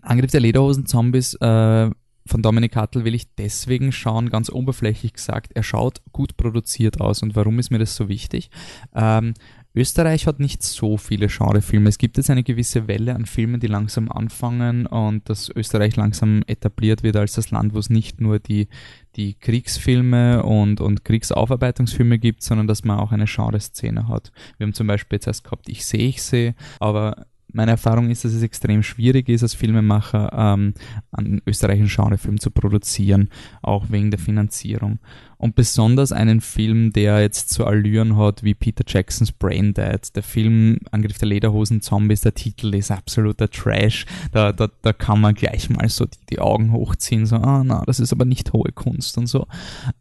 Angriff 0.00 0.32
der 0.32 0.40
Lederhosen-Zombies 0.40 1.34
äh, 1.34 1.90
von 2.26 2.42
Dominik 2.42 2.74
Hartl 2.74 3.04
will 3.04 3.14
ich 3.14 3.34
deswegen 3.36 3.92
schauen, 3.92 4.28
ganz 4.28 4.50
oberflächlich 4.50 5.12
gesagt, 5.12 5.52
er 5.54 5.62
schaut 5.62 6.02
gut 6.12 6.36
produziert 6.36 7.00
aus. 7.00 7.22
Und 7.22 7.36
warum 7.36 7.60
ist 7.60 7.70
mir 7.70 7.78
das 7.78 7.94
so 7.94 8.08
wichtig? 8.08 8.50
Ähm, 8.92 9.34
Österreich 9.74 10.26
hat 10.26 10.38
nicht 10.38 10.62
so 10.62 10.98
viele 10.98 11.28
Genrefilme. 11.28 11.88
Es 11.88 11.96
gibt 11.96 12.18
jetzt 12.18 12.28
eine 12.28 12.42
gewisse 12.42 12.88
Welle 12.88 13.14
an 13.14 13.24
Filmen, 13.24 13.58
die 13.58 13.68
langsam 13.68 14.10
anfangen 14.10 14.86
und 14.86 15.28
dass 15.30 15.48
Österreich 15.48 15.96
langsam 15.96 16.42
etabliert 16.46 17.02
wird 17.02 17.16
als 17.16 17.32
das 17.32 17.50
Land, 17.50 17.72
wo 17.72 17.78
es 17.78 17.88
nicht 17.88 18.20
nur 18.20 18.38
die, 18.38 18.68
die 19.16 19.34
Kriegsfilme 19.34 20.42
und, 20.42 20.82
und 20.82 21.04
Kriegsaufarbeitungsfilme 21.04 22.18
gibt, 22.18 22.42
sondern 22.42 22.66
dass 22.66 22.84
man 22.84 22.98
auch 22.98 23.12
eine 23.12 23.24
Genreszene 23.24 24.08
hat. 24.08 24.30
Wir 24.58 24.66
haben 24.66 24.74
zum 24.74 24.86
Beispiel 24.86 25.16
jetzt 25.16 25.26
erst 25.26 25.44
gehabt 25.44 25.68
Ich 25.70 25.86
sehe, 25.86 26.06
ich 26.06 26.22
sehe, 26.22 26.54
aber 26.78 27.26
meine 27.52 27.72
Erfahrung 27.72 28.10
ist, 28.10 28.24
dass 28.24 28.32
es 28.32 28.42
extrem 28.42 28.82
schwierig 28.82 29.28
ist, 29.28 29.42
als 29.42 29.54
Filmemacher 29.54 30.30
ähm, 30.32 30.74
einen 31.10 31.42
österreichischen 31.46 31.94
Genrefilm 31.94 32.40
zu 32.40 32.50
produzieren, 32.50 33.28
auch 33.62 33.86
wegen 33.90 34.10
der 34.10 34.20
Finanzierung. 34.20 34.98
Und 35.38 35.54
besonders 35.56 36.12
einen 36.12 36.40
Film, 36.40 36.92
der 36.92 37.20
jetzt 37.20 37.50
so 37.50 37.64
Allüren 37.64 38.16
hat 38.16 38.44
wie 38.44 38.54
Peter 38.54 38.84
Jacksons 38.86 39.32
Brain 39.32 39.74
Dead. 39.74 40.00
Der 40.14 40.22
Film 40.22 40.78
Angriff 40.92 41.18
der 41.18 41.28
Lederhosen 41.28 41.80
Zombies, 41.80 42.20
der 42.20 42.34
Titel 42.34 42.74
ist 42.74 42.90
absoluter 42.90 43.50
Trash. 43.50 44.06
Da, 44.30 44.52
da, 44.52 44.68
da 44.82 44.92
kann 44.92 45.20
man 45.20 45.34
gleich 45.34 45.68
mal 45.68 45.88
so 45.88 46.04
die, 46.04 46.18
die 46.30 46.38
Augen 46.38 46.72
hochziehen, 46.72 47.26
so, 47.26 47.36
ah, 47.36 47.62
na, 47.64 47.82
das 47.86 48.00
ist 48.00 48.12
aber 48.12 48.24
nicht 48.24 48.52
hohe 48.52 48.72
Kunst 48.72 49.18
und 49.18 49.26
so. 49.26 49.46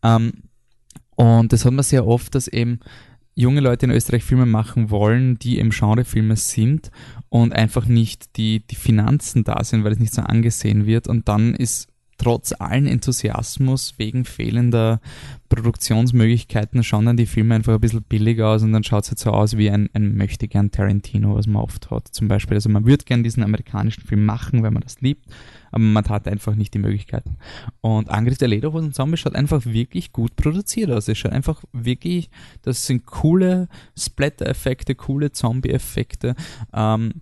Ähm, 0.03 0.31
und 1.15 1.53
das 1.53 1.65
hat 1.65 1.73
man 1.73 1.83
sehr 1.83 2.07
oft, 2.07 2.33
dass 2.35 2.47
eben 2.47 2.79
junge 3.41 3.59
Leute 3.59 3.85
in 3.85 3.91
Österreich 3.91 4.23
Filme 4.23 4.45
machen 4.45 4.89
wollen, 4.89 5.37
die 5.39 5.59
eben 5.59 5.71
Genrefilme 5.71 6.35
sind 6.37 6.91
und 7.29 7.53
einfach 7.53 7.85
nicht 7.87 8.37
die, 8.37 8.65
die 8.65 8.75
Finanzen 8.75 9.43
da 9.43 9.63
sind, 9.63 9.83
weil 9.83 9.91
es 9.91 9.99
nicht 9.99 10.13
so 10.13 10.21
angesehen 10.21 10.85
wird. 10.85 11.07
Und 11.07 11.27
dann 11.27 11.55
ist 11.55 11.90
trotz 12.21 12.53
allen 12.59 12.85
Enthusiasmus 12.85 13.95
wegen 13.97 14.25
fehlender 14.25 15.01
Produktionsmöglichkeiten 15.49 16.83
schauen 16.83 17.07
dann 17.07 17.17
die 17.17 17.25
Filme 17.25 17.55
einfach 17.55 17.73
ein 17.73 17.81
bisschen 17.81 18.03
billig 18.03 18.39
aus 18.43 18.61
und 18.61 18.73
dann 18.73 18.83
schaut 18.83 19.05
es 19.05 19.09
halt 19.09 19.17
so 19.17 19.31
aus 19.31 19.57
wie 19.57 19.71
ein, 19.71 19.89
ein 19.93 20.15
möchte 20.15 20.47
gern 20.47 20.69
Tarantino, 20.69 21.35
was 21.35 21.47
man 21.47 21.63
oft 21.63 21.89
hat. 21.89 22.09
Zum 22.09 22.27
Beispiel, 22.27 22.55
also 22.55 22.69
man 22.69 22.85
würde 22.85 23.05
gern 23.05 23.23
diesen 23.23 23.41
amerikanischen 23.41 24.03
Film 24.03 24.23
machen, 24.23 24.61
weil 24.61 24.69
man 24.69 24.83
das 24.83 25.01
liebt, 25.01 25.25
aber 25.71 25.83
man 25.83 26.05
hat 26.05 26.27
einfach 26.27 26.53
nicht 26.53 26.75
die 26.75 26.79
Möglichkeiten. 26.79 27.37
Und 27.81 28.11
Angriff 28.11 28.37
der 28.37 28.49
Lederhosen 28.49 28.93
Zombie 28.93 29.17
schaut 29.17 29.35
einfach 29.35 29.65
wirklich 29.65 30.11
gut 30.11 30.35
produziert 30.35 30.91
aus. 30.91 31.07
Es 31.07 31.17
schaut 31.17 31.31
einfach 31.31 31.63
wirklich, 31.73 32.29
das 32.61 32.85
sind 32.85 33.07
coole 33.07 33.67
Splatter-Effekte, 33.97 34.93
coole 34.93 35.31
Zombie-Effekte. 35.31 36.35
Ähm, 36.71 37.13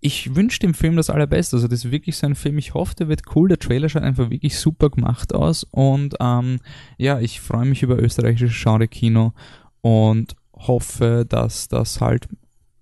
ich 0.00 0.34
wünsche 0.36 0.60
dem 0.60 0.74
Film 0.74 0.96
das 0.96 1.10
Allerbeste. 1.10 1.56
Also 1.56 1.68
das 1.68 1.84
ist 1.84 1.90
wirklich 1.90 2.16
so 2.16 2.26
ein 2.26 2.34
Film. 2.34 2.58
Ich 2.58 2.74
hoffe, 2.74 2.94
der 2.94 3.08
wird 3.08 3.22
cool. 3.34 3.48
Der 3.48 3.58
Trailer 3.58 3.88
schaut 3.88 4.02
einfach 4.02 4.30
wirklich 4.30 4.58
super 4.58 4.90
gemacht 4.90 5.34
aus. 5.34 5.64
Und 5.70 6.14
ähm, 6.20 6.60
ja, 6.98 7.18
ich 7.20 7.40
freue 7.40 7.66
mich 7.66 7.82
über 7.82 8.00
österreichisches 8.00 8.62
Genre-Kino 8.62 9.32
und 9.80 10.36
hoffe, 10.54 11.24
dass 11.28 11.68
das 11.68 12.00
halt 12.00 12.28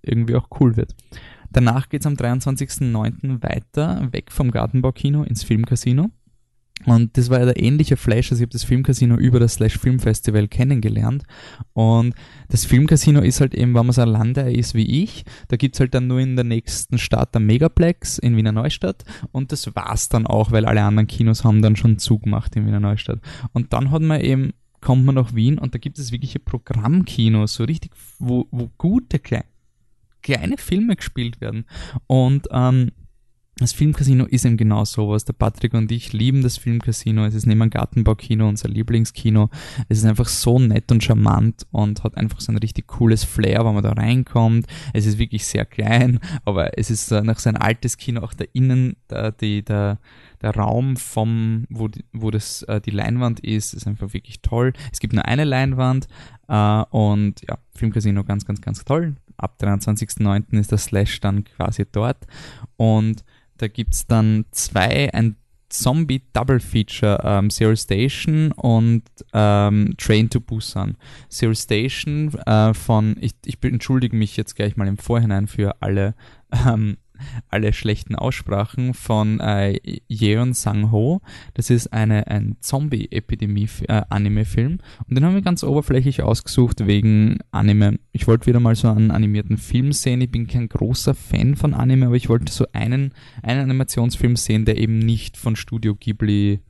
irgendwie 0.02 0.36
auch 0.36 0.48
cool 0.60 0.76
wird. 0.76 0.94
Danach 1.50 1.88
geht 1.88 2.02
es 2.02 2.06
am 2.06 2.14
23.09. 2.14 3.42
weiter, 3.42 4.08
weg 4.12 4.30
vom 4.30 4.50
Gartenbaukino 4.50 5.22
ins 5.22 5.42
Filmcasino. 5.42 6.10
Und 6.84 7.16
das 7.16 7.30
war 7.30 7.40
ja 7.40 7.46
der 7.46 7.60
ähnliche 7.60 7.96
Flash, 7.96 8.30
also 8.30 8.42
ich 8.42 8.46
habe 8.46 8.52
das 8.52 8.64
Filmcasino 8.64 9.16
über 9.16 9.40
das 9.40 9.54
Slash 9.54 9.78
Film 9.78 9.98
Festival 9.98 10.46
kennengelernt. 10.46 11.24
Und 11.72 12.14
das 12.48 12.64
Filmcasino 12.64 13.20
ist 13.20 13.40
halt 13.40 13.54
eben, 13.54 13.74
wenn 13.74 13.86
man 13.86 13.92
so 13.92 14.02
ein 14.02 14.08
Lander 14.08 14.50
ist 14.50 14.74
wie 14.74 15.02
ich, 15.02 15.24
da 15.48 15.56
gibt's 15.56 15.80
halt 15.80 15.94
dann 15.94 16.06
nur 16.06 16.20
in 16.20 16.36
der 16.36 16.44
nächsten 16.44 16.98
Stadt 16.98 17.34
der 17.34 17.40
Megaplex 17.40 18.18
in 18.18 18.36
Wiener 18.36 18.52
Neustadt 18.52 19.04
und 19.32 19.52
das 19.52 19.74
war's 19.74 20.08
dann 20.08 20.26
auch, 20.26 20.52
weil 20.52 20.66
alle 20.66 20.82
anderen 20.82 21.08
Kinos 21.08 21.44
haben 21.44 21.62
dann 21.62 21.76
schon 21.76 21.98
zugemacht 21.98 22.54
in 22.54 22.66
Wiener 22.66 22.80
Neustadt. 22.80 23.20
Und 23.52 23.72
dann 23.72 23.90
hat 23.90 24.02
man 24.02 24.20
eben 24.20 24.52
kommt 24.80 25.04
man 25.04 25.16
nach 25.16 25.34
Wien 25.34 25.58
und 25.58 25.74
da 25.74 25.78
gibt 25.78 25.98
es 25.98 26.12
wirkliche 26.12 26.38
Programmkinos, 26.38 27.54
so 27.54 27.64
richtig, 27.64 27.90
wo, 28.20 28.46
wo 28.52 28.70
gute 28.78 29.18
kleine, 29.18 29.46
kleine 30.22 30.58
Filme 30.58 30.94
gespielt 30.94 31.40
werden. 31.40 31.64
Und 32.06 32.46
ähm, 32.52 32.92
das 33.58 33.72
Filmcasino 33.72 34.26
ist 34.26 34.44
eben 34.44 34.58
genau 34.58 34.84
sowas. 34.84 35.24
Der 35.24 35.32
Patrick 35.32 35.72
und 35.72 35.90
ich 35.90 36.12
lieben 36.12 36.42
das 36.42 36.58
Filmcasino. 36.58 37.24
Es 37.24 37.34
ist 37.34 37.46
neben 37.46 37.60
dem 37.60 37.70
Gartenbaukino 37.70 38.46
unser 38.46 38.68
Lieblingskino. 38.68 39.48
Es 39.88 39.96
ist 39.96 40.04
einfach 40.04 40.28
so 40.28 40.58
nett 40.58 40.92
und 40.92 41.02
charmant 41.02 41.66
und 41.70 42.04
hat 42.04 42.18
einfach 42.18 42.40
so 42.40 42.52
ein 42.52 42.58
richtig 42.58 42.86
cooles 42.86 43.24
Flair, 43.24 43.64
wenn 43.64 43.72
man 43.72 43.82
da 43.82 43.92
reinkommt. 43.92 44.66
Es 44.92 45.06
ist 45.06 45.16
wirklich 45.16 45.46
sehr 45.46 45.64
klein, 45.64 46.20
aber 46.44 46.78
es 46.78 46.90
ist 46.90 47.10
noch 47.10 47.38
so 47.38 47.48
ein 47.48 47.56
altes 47.56 47.96
Kino. 47.96 48.20
Auch 48.20 48.34
der 48.34 48.54
Innen, 48.54 48.96
der, 49.08 49.32
die, 49.32 49.62
der, 49.62 50.00
der 50.42 50.54
Raum 50.54 50.98
vom, 50.98 51.64
wo, 51.70 51.88
die, 51.88 52.04
wo 52.12 52.30
das, 52.30 52.62
äh, 52.64 52.82
die 52.82 52.90
Leinwand 52.90 53.40
ist, 53.40 53.72
ist 53.72 53.86
einfach 53.86 54.12
wirklich 54.12 54.42
toll. 54.42 54.74
Es 54.92 55.00
gibt 55.00 55.14
nur 55.14 55.24
eine 55.24 55.44
Leinwand 55.44 56.08
äh, 56.48 56.82
und 56.90 57.40
ja, 57.48 57.56
Filmcasino 57.74 58.22
ganz, 58.22 58.44
ganz, 58.44 58.60
ganz 58.60 58.84
toll. 58.84 59.16
Ab 59.38 59.56
23.09. 59.62 60.58
ist 60.58 60.72
der 60.72 60.78
Slash 60.78 61.20
dann 61.20 61.44
quasi 61.44 61.86
dort 61.90 62.26
und 62.76 63.24
da 63.58 63.68
gibt 63.68 63.94
es 63.94 64.06
dann 64.06 64.44
zwei, 64.50 65.12
ein 65.12 65.36
Zombie 65.68 66.22
Double 66.32 66.60
Feature, 66.60 67.20
ähm, 67.24 67.50
Zero 67.50 67.74
Station 67.74 68.52
und 68.52 69.02
ähm, 69.32 69.94
Train 69.98 70.30
to 70.30 70.40
Busan. 70.40 70.96
Zero 71.28 71.54
Station 71.54 72.32
äh, 72.46 72.72
von, 72.72 73.16
ich, 73.20 73.32
ich 73.44 73.58
entschuldige 73.62 74.16
mich 74.16 74.36
jetzt 74.36 74.54
gleich 74.54 74.76
mal 74.76 74.86
im 74.86 74.96
Vorhinein 74.96 75.48
für 75.48 75.82
alle 75.82 76.14
ähm, 76.66 76.96
alle 77.48 77.72
schlechten 77.72 78.14
Aussprachen 78.14 78.94
von 78.94 79.40
äh, 79.40 79.78
Yeon 80.08 80.54
Sang-ho. 80.54 81.20
Das 81.54 81.70
ist 81.70 81.92
eine, 81.92 82.28
ein 82.28 82.56
Zombie-Epidemie-Anime-Film. 82.60 84.72
Äh, 84.72 85.04
und 85.08 85.14
den 85.14 85.24
haben 85.24 85.34
wir 85.34 85.42
ganz 85.42 85.64
oberflächlich 85.64 86.22
ausgesucht 86.22 86.86
wegen 86.86 87.38
Anime. 87.50 87.98
Ich 88.12 88.26
wollte 88.26 88.46
wieder 88.46 88.60
mal 88.60 88.74
so 88.74 88.88
einen 88.88 89.10
animierten 89.10 89.58
Film 89.58 89.92
sehen. 89.92 90.20
Ich 90.20 90.30
bin 90.30 90.46
kein 90.46 90.68
großer 90.68 91.14
Fan 91.14 91.56
von 91.56 91.74
Anime, 91.74 92.06
aber 92.06 92.16
ich 92.16 92.28
wollte 92.28 92.52
so 92.52 92.66
einen, 92.72 93.12
einen 93.42 93.60
Animationsfilm 93.60 94.36
sehen, 94.36 94.64
der 94.64 94.78
eben 94.78 94.98
nicht 94.98 95.36
von 95.36 95.56
Studio 95.56 95.94
Ghibli 95.94 96.60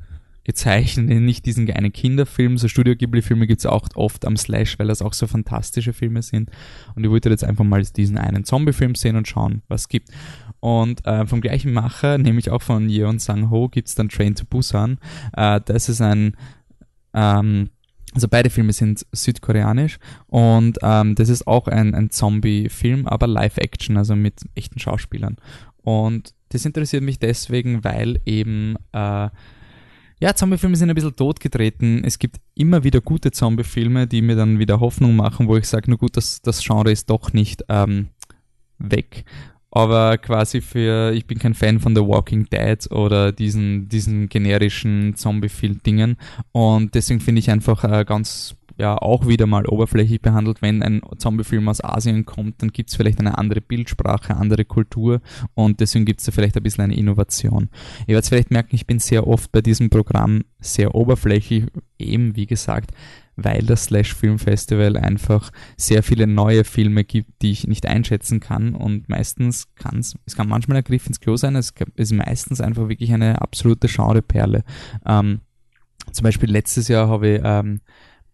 gezeichnet, 0.47 1.09
nicht 1.09 1.45
diesen 1.45 1.69
einen 1.73 1.93
Kinderfilm. 1.93 2.57
So 2.57 2.69
Studio 2.69 2.95
Ghibli-Filme 2.95 3.49
gibt 3.49 3.59
es 3.59 3.67
auch 3.67 3.89
oft 3.97 4.25
am 4.25 4.37
Slash, 4.37 4.79
weil 4.79 4.87
das 4.87 5.03
auch 5.03 5.13
so 5.13 5.27
fantastische 5.27 5.93
Filme 5.93 6.23
sind. 6.23 6.53
Und 6.95 7.03
ich 7.03 7.11
wollte 7.11 7.29
jetzt 7.29 7.43
einfach 7.43 7.65
mal 7.65 7.83
diesen 7.83 8.17
einen 8.17 8.45
Zombie-Film 8.45 8.95
sehen 8.95 9.17
und 9.17 9.27
schauen, 9.27 9.63
was 9.67 9.83
es 9.83 9.89
gibt. 9.89 10.11
Und 10.61 11.05
äh, 11.05 11.27
vom 11.27 11.41
gleichen 11.41 11.73
Macher, 11.73 12.17
nämlich 12.19 12.51
auch 12.51 12.63
von 12.63 12.89
Yeon 12.89 13.19
Sang-ho, 13.19 13.69
gibt 13.69 13.89
es 13.89 13.97
dann 13.97 14.09
Train 14.09 14.37
to 14.37 14.45
Busan. 14.49 14.99
Äh, 15.37 15.61
das 15.65 15.89
ist 15.89 16.01
ein 16.01 16.37
ähm, 17.13 17.71
also 18.15 18.29
beide 18.29 18.49
Filme 18.49 18.73
sind 18.73 19.05
südkoreanisch 19.13 19.99
und 20.29 20.79
ähm, 20.81 21.17
das 21.17 21.29
ist 21.29 21.47
auch 21.47 21.67
ein, 21.67 21.95
ein 21.95 22.09
Zombie-Film, 22.09 23.07
aber 23.07 23.27
Live-Action, 23.27 23.97
also 23.97 24.15
mit 24.17 24.41
echten 24.55 24.79
Schauspielern. 24.79 25.37
Und 25.83 26.33
das 26.51 26.65
interessiert 26.65 27.03
mich 27.03 27.19
deswegen, 27.19 27.85
weil 27.85 28.21
eben 28.25 28.77
äh, 28.93 29.29
ja, 30.19 30.35
Zombie-Filme 30.35 30.77
sind 30.77 30.89
ein 30.89 30.95
bisschen 30.95 31.15
totgetreten. 31.15 32.03
Es 32.05 32.19
gibt 32.19 32.37
immer 32.55 32.85
wieder 32.85 33.01
gute 33.01 33.31
Zombie-Filme, 33.31 34.07
die 34.07 34.23
mir 34.23 34.37
dann 34.37 34.59
wieder 34.59 34.81
Hoffnung 34.81 35.15
machen, 35.15 35.47
wo 35.47 35.57
ich 35.57 35.69
sage, 35.69 35.91
na 35.91 35.97
gut, 35.97 36.17
das, 36.17 36.41
das 36.41 36.65
Genre 36.65 36.91
ist 36.91 37.11
doch 37.11 37.33
nicht 37.33 37.65
ähm, 37.69 38.09
weg. 38.79 39.25
Aber 39.71 40.17
quasi 40.17 40.63
für, 40.63 41.13
ich 41.13 41.27
bin 41.27 41.39
kein 41.39 41.53
Fan 41.53 41.81
von 41.81 41.95
The 41.95 42.01
Walking 42.01 42.47
Dead 42.47 42.91
oder 42.91 43.31
diesen, 43.31 43.89
diesen 43.91 44.31
generischen 44.31 45.17
Zombie-Film-Dingen. 45.17 46.17
Und 46.53 46.95
deswegen 46.95 47.21
finde 47.21 47.41
ich 47.41 47.51
einfach 47.51 47.85
äh, 47.85 48.05
ganz 48.07 48.57
ja 48.79 48.97
auch 48.97 49.27
wieder 49.27 49.47
mal 49.47 49.67
oberflächlich 49.67 50.21
behandelt. 50.21 50.63
Wenn 50.63 50.83
ein 50.83 51.01
Zombie-Film 51.19 51.69
aus 51.69 51.83
Asien 51.83 52.27
kommt, 52.27 52.63
dann 52.63 52.73
gibt 52.73 52.91
es 52.91 52.97
vielleicht 52.97 53.21
eine 53.21 53.39
andere 53.39 53.61
Bildsprache, 53.61 54.37
andere 54.37 54.65
Kultur 54.65 55.21
und 55.55 55.81
deswegen 55.81 56.05
gibt 56.05 56.21
es 56.21 56.27
da 56.27 56.33
vielleicht 56.33 56.57
ein 56.57 56.63
bisschen 56.63 56.85
eine 56.85 56.97
Innovation. 56.97 57.71
Ihr 58.07 58.15
werdet 58.15 58.29
vielleicht 58.29 58.51
merken, 58.51 58.77
ich 58.77 58.87
bin 58.87 58.99
sehr 58.99 59.27
oft 59.27 59.51
bei 59.53 59.61
diesem 59.61 59.91
Programm 59.91 60.45
sehr 60.61 60.95
oberflächlich, 60.95 61.65
eben 61.99 62.37
wie 62.37 62.47
gesagt, 62.47 62.93
weil 63.37 63.63
das 63.63 63.85
Slash 63.85 64.15
Film 64.15 64.39
Festival 64.39 64.97
einfach 64.97 65.51
sehr 65.77 66.03
viele 66.03 66.27
neue 66.27 66.65
Filme 66.65 67.05
gibt, 67.05 67.43
die 67.43 67.51
ich 67.51 67.67
nicht 67.67 67.87
einschätzen 67.87 68.41
kann 68.41 68.75
und 68.75 69.09
meistens 69.09 69.75
kann 69.75 69.99
es, 69.99 70.17
es 70.25 70.37
kann 70.37 70.49
manchmal 70.49 70.79
ein 70.79 70.85
Griff 70.85 71.07
ins 71.07 71.21
Klo 71.21 71.37
sein, 71.37 71.55
es 71.55 71.75
ist 71.97 72.13
meistens 72.13 72.61
einfach 72.61 72.89
wirklich 72.89 73.13
eine 73.13 73.41
absolute 73.41 73.89
Genreperle. 73.89 74.65
Ähm, 75.07 75.41
zum 76.13 76.25
Beispiel 76.25 76.51
letztes 76.51 76.89
Jahr 76.89 77.09
habe 77.09 77.29
ich 77.29 77.41
ähm, 77.45 77.81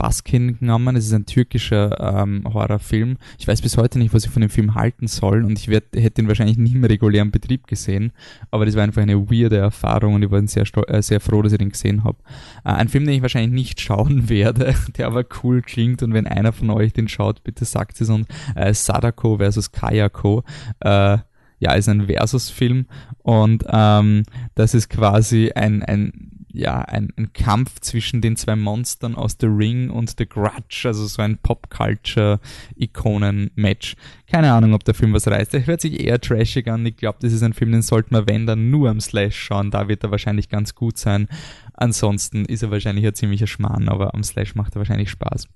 Baskin 0.03 0.59
genommen. 0.59 0.97
Es 0.97 1.07
ist 1.07 1.13
ein 1.13 1.27
türkischer 1.27 2.23
ähm, 2.23 2.43
Horrorfilm. 2.53 3.19
Ich 3.39 3.47
weiß 3.47 3.63
bis 3.63 3.77
heute 3.77 4.01
nicht, 4.01 4.13
was 4.13 4.25
ich 4.25 4.33
von 4.33 4.41
dem 4.41 4.51
Film 4.51 4.75
halten 4.75 5.07
soll 5.07 5.45
und 5.45 5.57
ich 5.57 5.69
werd, 5.69 5.95
hätte 5.95 6.21
ihn 6.21 6.27
wahrscheinlich 6.27 6.59
nie 6.59 6.73
im 6.73 6.83
regulären 6.83 7.31
Betrieb 7.31 7.69
gesehen, 7.69 8.11
aber 8.51 8.67
das 8.67 8.75
war 8.75 8.83
einfach 8.83 9.01
eine 9.01 9.31
weirde 9.31 9.59
Erfahrung 9.59 10.15
und 10.15 10.25
ich 10.25 10.31
war 10.33 10.45
sehr, 10.49 10.65
äh, 10.89 11.03
sehr 11.03 11.21
froh, 11.21 11.41
dass 11.43 11.53
ich 11.53 11.59
den 11.59 11.71
gesehen 11.71 12.03
habe. 12.03 12.19
Äh, 12.65 12.71
ein 12.71 12.89
Film, 12.89 13.07
den 13.07 13.15
ich 13.15 13.23
wahrscheinlich 13.23 13.53
nicht 13.53 13.81
schauen 13.81 14.29
werde, 14.29 14.75
der 14.97 15.07
aber 15.07 15.25
cool 15.45 15.63
klingt 15.63 16.03
und 16.03 16.13
wenn 16.15 16.27
einer 16.27 16.53
von 16.53 16.71
euch 16.71 16.93
den 16.93 17.07
schaut, 17.07 17.45
bitte 17.45 17.65
sagt 17.65 18.01
es 18.01 18.11
und 18.11 18.27
äh, 18.57 18.75
Sadako 18.75 19.37
versus 19.37 19.71
Kayako. 19.71 20.43
Äh, 20.81 21.19
ja, 21.61 21.75
ist 21.75 21.89
ein 21.89 22.09
Versus-Film 22.09 22.87
und 23.19 23.63
ähm, 23.69 24.25
das 24.57 24.75
ist 24.75 24.91
quasi 24.91 25.53
ein, 25.55 25.85
ein 25.85 26.42
ja, 26.53 26.83
ein, 26.83 27.13
ein, 27.17 27.33
Kampf 27.33 27.81
zwischen 27.81 28.21
den 28.21 28.37
zwei 28.37 28.55
Monstern 28.57 29.15
aus 29.15 29.37
The 29.41 29.47
Ring 29.47 29.89
und 29.91 30.13
The 30.19 30.27
Grudge, 30.27 30.83
also 30.85 31.07
so 31.07 31.23
ein 31.23 31.39
Pop-Culture-Ikonen-Match. 31.39 33.95
Keine 34.31 34.53
Ahnung, 34.53 34.75
ob 34.75 34.85
der 34.85 34.93
Film 34.95 35.15
was 35.15 35.27
reißt. 35.27 35.53
Der 35.53 35.67
hört 35.67 35.81
sich 35.81 36.01
eher 36.01 36.21
trashig 36.21 36.69
an. 36.69 36.85
Ich 36.85 36.97
glaube, 36.97 37.19
das 37.23 37.33
ist 37.33 37.43
ein 37.43 37.55
Film, 37.55 37.73
den 37.73 37.83
sollte 37.83 38.13
man, 38.13 38.29
wenn 38.29 38.47
dann, 38.47 38.71
nur 38.71 38.91
am 38.91 39.01
Slash 39.01 39.37
schauen. 39.37 39.71
Da 39.71 39.89
wird 39.89 40.05
er 40.05 40.11
wahrscheinlich 40.11 40.49
ganz 40.49 40.75
gut 40.75 40.99
sein. 40.99 41.29
Ansonsten 41.75 42.45
ist 42.45 42.63
er 42.63 42.71
wahrscheinlich 42.71 43.07
ein 43.07 43.15
ziemlicher 43.15 43.47
Schmarrn, 43.47 43.89
aber 43.89 44.15
am 44.15 44.23
Slash 44.23 44.55
macht 44.55 44.77
er 44.77 44.81
wahrscheinlich 44.81 45.11
Spaß. 45.11 45.49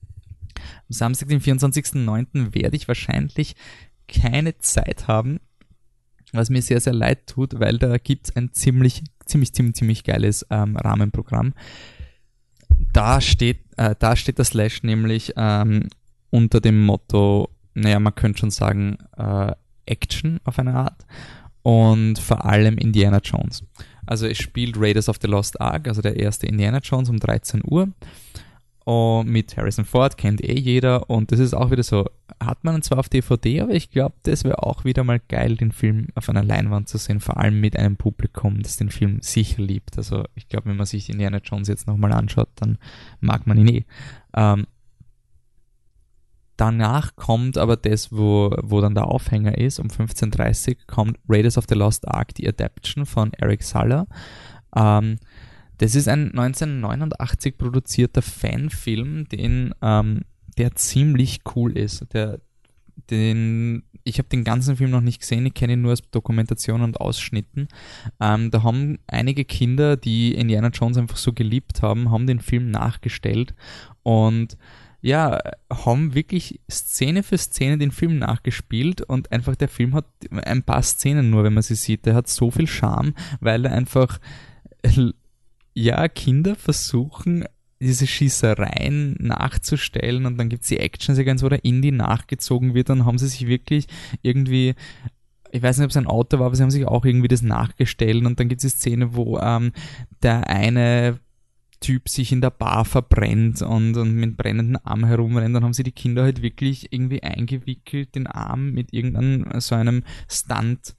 Am 0.56 0.62
Samstag, 0.88 1.28
den 1.28 1.40
24.09. 1.40 2.54
werde 2.54 2.76
ich 2.76 2.88
wahrscheinlich 2.88 3.54
keine 4.08 4.58
Zeit 4.58 5.08
haben, 5.08 5.40
was 6.32 6.50
mir 6.50 6.62
sehr, 6.62 6.80
sehr 6.80 6.94
leid 6.94 7.26
tut, 7.26 7.60
weil 7.60 7.78
da 7.78 7.98
gibt 7.98 8.28
es 8.28 8.36
ein 8.36 8.52
ziemlich 8.52 9.02
ziemlich, 9.26 9.52
ziemlich, 9.52 9.74
ziemlich 9.76 10.04
geiles 10.04 10.46
ähm, 10.50 10.76
Rahmenprogramm. 10.76 11.54
Da 12.92 13.20
steht, 13.20 13.60
äh, 13.76 13.94
da 13.98 14.16
steht 14.16 14.38
das 14.38 14.48
Slash 14.48 14.82
nämlich 14.82 15.32
ähm, 15.36 15.88
unter 16.30 16.60
dem 16.60 16.84
Motto, 16.84 17.50
naja, 17.74 18.00
man 18.00 18.14
könnte 18.14 18.40
schon 18.40 18.50
sagen, 18.50 18.98
äh, 19.16 19.52
Action 19.86 20.40
auf 20.44 20.58
eine 20.58 20.74
Art 20.74 21.06
und 21.62 22.18
vor 22.18 22.44
allem 22.44 22.78
Indiana 22.78 23.20
Jones. 23.22 23.64
Also 24.06 24.26
es 24.26 24.38
spielt 24.38 24.76
Raiders 24.78 25.08
of 25.08 25.16
the 25.20 25.28
Lost 25.28 25.60
Ark, 25.60 25.88
also 25.88 26.00
der 26.00 26.16
erste 26.16 26.46
Indiana 26.46 26.78
Jones 26.78 27.08
um 27.08 27.18
13 27.18 27.62
Uhr. 27.64 27.88
Und 28.84 29.28
mit 29.28 29.56
Harrison 29.56 29.84
Ford 29.84 30.16
kennt 30.16 30.40
eh 30.42 30.58
jeder 30.58 31.10
und 31.10 31.32
das 31.32 31.40
ist 31.40 31.54
auch 31.54 31.72
wieder 31.72 31.82
so 31.82 32.06
hat 32.42 32.64
man 32.64 32.82
zwar 32.82 32.98
auf 32.98 33.08
DVD, 33.08 33.62
aber 33.62 33.72
ich 33.72 33.90
glaube, 33.90 34.14
das 34.22 34.44
wäre 34.44 34.62
auch 34.62 34.84
wieder 34.84 35.04
mal 35.04 35.20
geil, 35.28 35.56
den 35.56 35.72
Film 35.72 36.08
auf 36.14 36.28
einer 36.28 36.44
Leinwand 36.44 36.88
zu 36.88 36.98
sehen, 36.98 37.20
vor 37.20 37.38
allem 37.38 37.60
mit 37.60 37.78
einem 37.78 37.96
Publikum, 37.96 38.62
das 38.62 38.76
den 38.76 38.90
Film 38.90 39.20
sicher 39.22 39.62
liebt. 39.62 39.96
Also 39.96 40.24
ich 40.34 40.48
glaube, 40.48 40.66
wenn 40.66 40.76
man 40.76 40.86
sich 40.86 41.08
Indiana 41.08 41.38
Jones 41.38 41.68
jetzt 41.68 41.86
nochmal 41.86 42.12
anschaut, 42.12 42.48
dann 42.56 42.78
mag 43.20 43.46
man 43.46 43.58
ihn 43.58 43.68
eh. 43.68 43.84
Ähm, 44.36 44.66
danach 46.56 47.16
kommt 47.16 47.56
aber 47.56 47.76
das, 47.76 48.12
wo, 48.12 48.54
wo 48.62 48.80
dann 48.80 48.94
der 48.94 49.06
Aufhänger 49.06 49.56
ist, 49.56 49.78
um 49.78 49.88
15.30 49.88 50.76
kommt 50.86 51.18
Raiders 51.28 51.56
of 51.56 51.64
the 51.68 51.74
Lost 51.74 52.06
Ark, 52.06 52.34
die 52.34 52.48
Adaption 52.48 53.06
von 53.06 53.32
Eric 53.32 53.62
Saller. 53.62 54.06
Ähm, 54.74 55.16
das 55.78 55.94
ist 55.94 56.08
ein 56.08 56.30
1989 56.30 57.58
produzierter 57.58 58.22
Fanfilm, 58.22 59.28
den, 59.28 59.74
ähm, 59.82 60.22
der 60.58 60.74
ziemlich 60.74 61.40
cool 61.54 61.76
ist. 61.76 62.06
Der, 62.12 62.40
den, 63.10 63.84
ich 64.04 64.18
habe 64.18 64.28
den 64.28 64.44
ganzen 64.44 64.76
Film 64.76 64.90
noch 64.90 65.00
nicht 65.00 65.20
gesehen, 65.20 65.46
ich 65.46 65.54
kenne 65.54 65.74
ihn 65.74 65.82
nur 65.82 65.92
aus 65.92 66.02
Dokumentation 66.10 66.82
und 66.82 67.00
Ausschnitten. 67.00 67.68
Ähm, 68.20 68.50
da 68.50 68.62
haben 68.62 68.98
einige 69.06 69.44
Kinder, 69.44 69.96
die 69.96 70.34
Indiana 70.34 70.68
Jones 70.68 70.96
einfach 70.96 71.16
so 71.16 71.32
geliebt 71.32 71.82
haben, 71.82 72.10
haben 72.10 72.26
den 72.26 72.40
Film 72.40 72.70
nachgestellt 72.70 73.54
und 74.02 74.56
ja, 75.02 75.38
haben 75.70 76.14
wirklich 76.14 76.60
Szene 76.68 77.22
für 77.22 77.38
Szene 77.38 77.78
den 77.78 77.92
Film 77.92 78.18
nachgespielt 78.18 79.02
und 79.02 79.30
einfach 79.30 79.54
der 79.54 79.68
Film 79.68 79.94
hat 79.94 80.06
ein 80.30 80.64
paar 80.64 80.82
Szenen 80.82 81.30
nur, 81.30 81.44
wenn 81.44 81.54
man 81.54 81.62
sie 81.62 81.76
sieht. 81.76 82.06
Der 82.06 82.14
hat 82.14 82.28
so 82.28 82.50
viel 82.50 82.66
Charme, 82.66 83.14
weil 83.40 83.66
er 83.66 83.72
einfach 83.72 84.18
ja, 85.74 86.08
Kinder 86.08 86.56
versuchen, 86.56 87.44
diese 87.80 88.06
Schießereien 88.06 89.16
nachzustellen 89.18 90.26
und 90.26 90.38
dann 90.38 90.48
gibt 90.48 90.62
es 90.62 90.68
die 90.68 90.78
Action-Sequenz, 90.78 91.42
wo 91.42 91.48
der 91.48 91.64
Indie 91.64 91.92
nachgezogen 91.92 92.74
wird, 92.74 92.88
dann 92.88 93.04
haben 93.04 93.18
sie 93.18 93.28
sich 93.28 93.46
wirklich 93.46 93.86
irgendwie 94.22 94.74
ich 95.52 95.62
weiß 95.62 95.78
nicht, 95.78 95.84
ob 95.84 95.90
es 95.90 95.96
ein 95.96 96.06
Auto 96.06 96.38
war, 96.38 96.46
aber 96.46 96.56
sie 96.56 96.62
haben 96.62 96.70
sich 96.70 96.86
auch 96.86 97.04
irgendwie 97.04 97.28
das 97.28 97.40
nachgestellt 97.40 98.26
und 98.26 98.38
dann 98.38 98.48
gibt 98.48 98.62
es 98.62 98.72
die 98.72 98.78
Szene, 98.78 99.14
wo 99.14 99.38
ähm, 99.38 99.72
der 100.22 100.48
eine 100.48 101.20
Typ 101.80 102.08
sich 102.08 102.32
in 102.32 102.40
der 102.40 102.50
Bar 102.50 102.84
verbrennt 102.84 103.62
und, 103.62 103.96
und 103.96 104.14
mit 104.14 104.36
brennenden 104.36 104.76
Arm 104.76 105.04
herumrennt, 105.04 105.54
dann 105.54 105.64
haben 105.64 105.72
sie 105.72 105.82
die 105.82 105.92
Kinder 105.92 106.22
halt 106.22 106.42
wirklich 106.42 106.92
irgendwie 106.92 107.22
eingewickelt, 107.22 108.14
den 108.14 108.26
Arm 108.26 108.72
mit 108.72 108.92
irgendeinem 108.92 109.60
so 109.60 109.74
einem 109.74 110.02
Stunt 110.28 110.96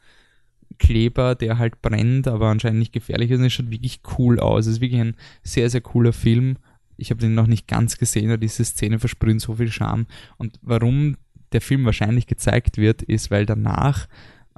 Kleber, 0.78 1.34
der 1.34 1.58
halt 1.58 1.82
brennt, 1.82 2.28
aber 2.28 2.50
anscheinend 2.50 2.80
nicht 2.80 2.94
gefährlich 2.94 3.32
ist. 3.32 3.40
Und 3.40 3.46
es 3.46 3.54
schaut 3.54 3.72
wirklich 3.72 4.02
cool 4.18 4.40
aus. 4.40 4.68
Es 4.68 4.74
ist 4.74 4.82
wirklich 4.82 5.02
ein 5.02 5.16
sehr, 5.42 5.70
sehr 5.72 5.82
cooler 5.82 6.14
Film. 6.14 6.58
Ich 6.98 7.12
habe 7.12 7.22
den 7.22 7.36
noch 7.36 7.48
nicht 7.48 7.68
ganz 7.68 7.98
gesehen, 7.98 8.30
aber 8.30 8.38
diese 8.38 8.66
Szene 8.66 9.00
versprühen 9.00 9.40
so 9.40 9.56
viel 9.56 9.72
Charme. 9.72 10.08
Und 10.38 10.60
warum 10.62 11.18
der 11.52 11.62
Film 11.62 11.86
wahrscheinlich 11.86 12.28
gezeigt 12.28 12.78
wird, 12.78 13.02
ist, 13.02 13.32
weil 13.32 13.46
danach 13.46 14.08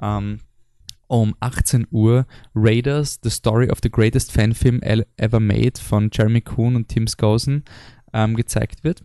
ähm, 0.00 0.40
um 1.06 1.34
18 1.40 1.88
Uhr 1.90 2.26
Raiders, 2.54 3.20
The 3.22 3.30
Story 3.30 3.68
of 3.70 3.78
the 3.82 3.90
Greatest 3.90 4.32
Fan 4.32 4.54
Film 4.54 4.80
Ever 4.82 5.40
Made 5.40 5.80
von 5.80 6.08
Jeremy 6.12 6.40
Kuhn 6.40 6.76
und 6.76 6.88
Tim 6.88 7.06
Skosen 7.08 7.64
ähm, 8.12 8.36
gezeigt 8.36 8.84
wird. 8.84 9.02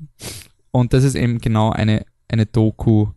Und 0.72 0.94
das 0.94 1.04
ist 1.04 1.16
eben 1.16 1.40
genau 1.40 1.72
eine, 1.72 2.06
eine 2.28 2.46
Doku 2.46 3.08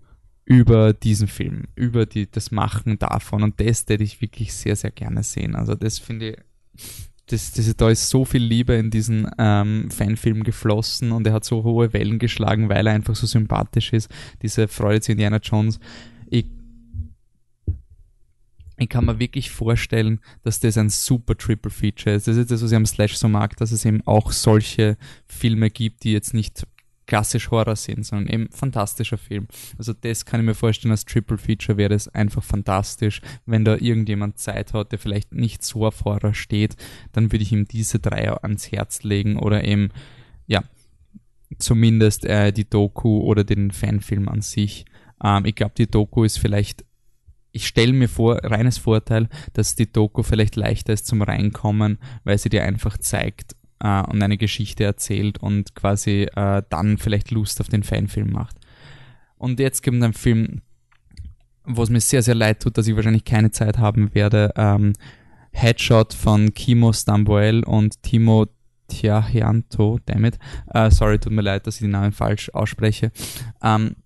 über 0.44 0.94
diesen 0.94 1.28
Film, 1.28 1.64
über 1.74 2.06
die, 2.06 2.30
das 2.30 2.50
Machen 2.50 2.98
davon. 2.98 3.42
Und 3.42 3.60
das 3.60 3.84
hätte 3.88 4.02
ich 4.02 4.22
wirklich 4.22 4.54
sehr, 4.54 4.76
sehr 4.76 4.90
gerne 4.90 5.22
sehen. 5.22 5.54
Also 5.54 5.74
das 5.74 5.98
finde 5.98 6.30
ich, 6.30 6.36
das, 7.28 7.52
das, 7.52 7.76
da 7.76 7.90
ist 7.90 8.08
so 8.08 8.24
viel 8.24 8.42
Liebe 8.42 8.74
in 8.74 8.90
diesen 8.90 9.30
ähm, 9.38 9.90
Fanfilm 9.90 10.42
geflossen 10.42 11.12
und 11.12 11.26
er 11.26 11.34
hat 11.34 11.44
so 11.44 11.62
hohe 11.62 11.92
Wellen 11.92 12.18
geschlagen, 12.18 12.68
weil 12.68 12.86
er 12.86 12.94
einfach 12.94 13.14
so 13.14 13.26
sympathisch 13.26 13.92
ist. 13.92 14.10
Diese 14.42 14.66
Freude 14.68 15.00
zu 15.00 15.12
Indiana 15.12 15.38
Jones. 15.38 15.78
Ich, 16.28 16.46
ich 18.78 18.88
kann 18.88 19.04
mir 19.04 19.18
wirklich 19.18 19.50
vorstellen, 19.50 20.20
dass 20.42 20.60
das 20.60 20.78
ein 20.78 20.88
super 20.88 21.36
Triple 21.36 21.70
Feature 21.70 22.16
ist. 22.16 22.28
Das 22.28 22.36
ist 22.36 22.50
das, 22.50 22.62
was 22.62 22.70
ich 22.70 22.76
am 22.76 22.86
Slash 22.86 23.16
so 23.16 23.28
mag, 23.28 23.56
dass 23.56 23.72
es 23.72 23.84
eben 23.84 24.00
auch 24.06 24.32
solche 24.32 24.96
Filme 25.26 25.70
gibt, 25.70 26.04
die 26.04 26.12
jetzt 26.12 26.34
nicht 26.34 26.66
klassisch 27.08 27.50
Horror 27.50 27.74
sind, 27.74 28.04
sondern 28.04 28.28
eben 28.28 28.50
fantastischer 28.50 29.18
Film. 29.18 29.48
Also 29.78 29.92
das 29.94 30.26
kann 30.26 30.40
ich 30.40 30.46
mir 30.46 30.54
vorstellen, 30.54 30.92
als 30.92 31.06
Triple 31.06 31.38
Feature 31.38 31.78
wäre 31.78 31.94
es 31.94 32.06
einfach 32.06 32.44
fantastisch. 32.44 33.22
Wenn 33.46 33.64
da 33.64 33.76
irgendjemand 33.76 34.38
Zeit 34.38 34.74
hat, 34.74 34.92
der 34.92 34.98
vielleicht 34.98 35.32
nicht 35.32 35.64
so 35.64 35.86
auf 35.86 36.04
Horror 36.04 36.34
steht, 36.34 36.76
dann 37.12 37.32
würde 37.32 37.42
ich 37.42 37.50
ihm 37.52 37.66
diese 37.66 37.98
drei 37.98 38.30
ans 38.30 38.70
Herz 38.70 39.02
legen 39.02 39.38
oder 39.38 39.64
eben, 39.64 39.88
ja, 40.46 40.62
zumindest 41.58 42.26
äh, 42.26 42.52
die 42.52 42.68
Doku 42.68 43.22
oder 43.22 43.42
den 43.42 43.70
Fanfilm 43.70 44.28
an 44.28 44.42
sich. 44.42 44.84
Ähm, 45.24 45.46
ich 45.46 45.54
glaube, 45.54 45.72
die 45.76 45.90
Doku 45.90 46.24
ist 46.24 46.38
vielleicht 46.38 46.84
ich 47.50 47.66
stelle 47.66 47.94
mir 47.94 48.10
vor, 48.10 48.38
reines 48.44 48.76
Vorteil, 48.76 49.28
dass 49.54 49.74
die 49.74 49.90
Doku 49.90 50.22
vielleicht 50.22 50.54
leichter 50.54 50.92
ist 50.92 51.06
zum 51.06 51.22
Reinkommen, 51.22 51.98
weil 52.22 52.36
sie 52.36 52.50
dir 52.50 52.62
einfach 52.62 52.98
zeigt, 52.98 53.56
äh, 53.80 54.02
und 54.02 54.22
eine 54.22 54.38
Geschichte 54.38 54.84
erzählt 54.84 55.38
und 55.38 55.74
quasi 55.74 56.28
äh, 56.34 56.62
dann 56.68 56.98
vielleicht 56.98 57.30
Lust 57.30 57.60
auf 57.60 57.68
den 57.68 57.82
Fanfilm 57.82 58.30
macht. 58.30 58.56
Und 59.36 59.60
jetzt 59.60 59.86
es 59.86 59.92
einen 59.92 60.12
Film, 60.12 60.62
wo 61.64 61.82
es 61.82 61.90
mir 61.90 62.00
sehr, 62.00 62.22
sehr 62.22 62.34
leid 62.34 62.62
tut, 62.62 62.76
dass 62.76 62.88
ich 62.88 62.96
wahrscheinlich 62.96 63.24
keine 63.24 63.50
Zeit 63.50 63.78
haben 63.78 64.14
werde. 64.14 64.52
Ähm, 64.56 64.94
Headshot 65.52 66.14
von 66.14 66.54
Kimo 66.54 66.92
Stamboel 66.92 67.64
und 67.64 68.02
Timo 68.02 68.46
Tiahianto, 68.88 69.98
damit. 70.06 70.38
Uh, 70.74 70.90
sorry, 70.90 71.18
tut 71.18 71.32
mir 71.32 71.42
leid, 71.42 71.66
dass 71.66 71.76
ich 71.76 71.82
den 71.82 71.90
Namen 71.90 72.12
falsch 72.12 72.50
ausspreche. 72.54 73.12
Ähm, 73.62 73.96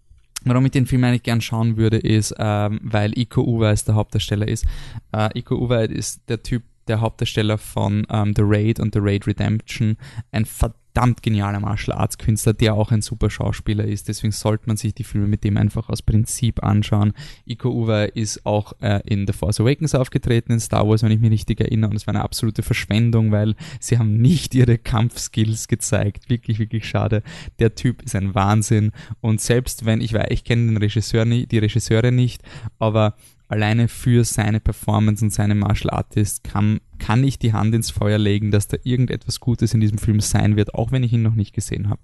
warum 0.45 0.65
ich 0.65 0.73
den 0.73 0.87
Film 0.87 1.05
eigentlich 1.05 1.23
gern 1.23 1.41
schauen 1.41 1.77
würde, 1.77 1.99
ist, 1.99 2.35
ähm, 2.39 2.81
weil 2.83 3.17
Iko 3.17 3.43
Uweis 3.43 3.85
der 3.85 3.95
Hauptdarsteller 3.95 4.49
ist. 4.49 4.67
Uh, 5.15 5.29
Iko 5.35 5.55
Uweis 5.57 5.91
ist 5.91 6.29
der 6.29 6.43
Typ, 6.43 6.65
der 6.89 7.01
Hauptdarsteller 7.01 7.59
von 7.59 8.07
ähm, 8.11 8.33
The 8.37 8.43
Raid 8.45 8.81
und 8.81 8.95
The 8.95 9.01
Raid 9.03 9.27
Redemption, 9.27 9.97
ein 10.31 10.45
verdammt 10.45 11.23
genialer 11.23 11.61
Martial 11.61 11.97
Arts 11.97 12.19
Künstler, 12.19 12.53
der 12.53 12.75
auch 12.75 12.91
ein 12.91 13.03
super 13.03 13.31
Schauspieler 13.31 13.85
ist. 13.85 14.09
Deswegen 14.09 14.33
sollte 14.33 14.65
man 14.67 14.77
sich 14.77 14.95
die 14.95 15.05
Filme 15.05 15.27
mit 15.27 15.45
dem 15.45 15.57
einfach 15.57 15.89
aus 15.89 16.03
Prinzip 16.03 16.63
anschauen. 16.63 17.13
Iko 17.47 17.71
Uwe 17.71 18.05
ist 18.15 18.45
auch 18.45 18.75
äh, 18.81 19.01
in 19.07 19.27
The 19.27 19.33
Force 19.33 19.61
Awakens 19.61 19.95
aufgetreten, 19.95 20.53
in 20.53 20.61
Star 20.61 20.87
Wars, 20.87 21.03
wenn 21.03 21.13
ich 21.13 21.21
mich 21.21 21.31
richtig 21.31 21.61
erinnere, 21.61 21.91
und 21.91 21.97
es 21.97 22.07
war 22.07 22.15
eine 22.15 22.25
absolute 22.25 22.63
Verschwendung, 22.63 23.33
weil 23.33 23.55
sie 23.81 23.99
haben 23.99 24.21
nicht 24.21 24.55
ihre 24.55 24.79
Kampfskills 24.79 25.69
gezeigt. 25.69 26.29
Wirklich, 26.29 26.59
wirklich 26.59 26.87
schade. 26.87 27.23
Der 27.59 27.75
Typ 27.75 28.03
ist 28.03 28.15
ein 28.15 28.35
Wahnsinn 28.35 28.93
und 29.21 29.41
selbst 29.41 29.87
wenn 29.87 30.01
ich 30.01 30.13
weiß, 30.13 30.27
ich 30.31 30.45
kenne 30.45 30.67
den 30.67 30.77
Regisseur 30.77 31.25
nicht, 31.25 31.53
die 31.53 31.59
Regisseure 31.59 32.13
nicht, 32.13 32.43
aber 32.79 33.15
alleine 33.53 33.87
für 33.87 34.25
seine 34.25 34.61
Performance 34.61 35.23
und 35.23 35.31
seine 35.31 35.55
Martial 35.55 35.91
Artist 35.91 36.43
kann, 36.43 36.81
kann 36.99 37.23
ich 37.23 37.39
die 37.39 37.53
Hand 37.53 37.75
ins 37.75 37.91
Feuer 37.91 38.19
legen, 38.19 38.51
dass 38.51 38.67
da 38.67 38.79
irgendetwas 38.83 39.41
Gutes 39.41 39.75
in 39.75 39.81
diesem 39.81 39.99
Film 39.99 40.21
sein 40.21 40.57
wird, 40.57 40.75
auch 40.75 40.91
wenn 40.91 41.03
ich 41.03 41.13
ihn 41.13 41.23
noch 41.23 41.35
nicht 41.35 41.55
gesehen 41.55 41.91
habe. 41.91 42.01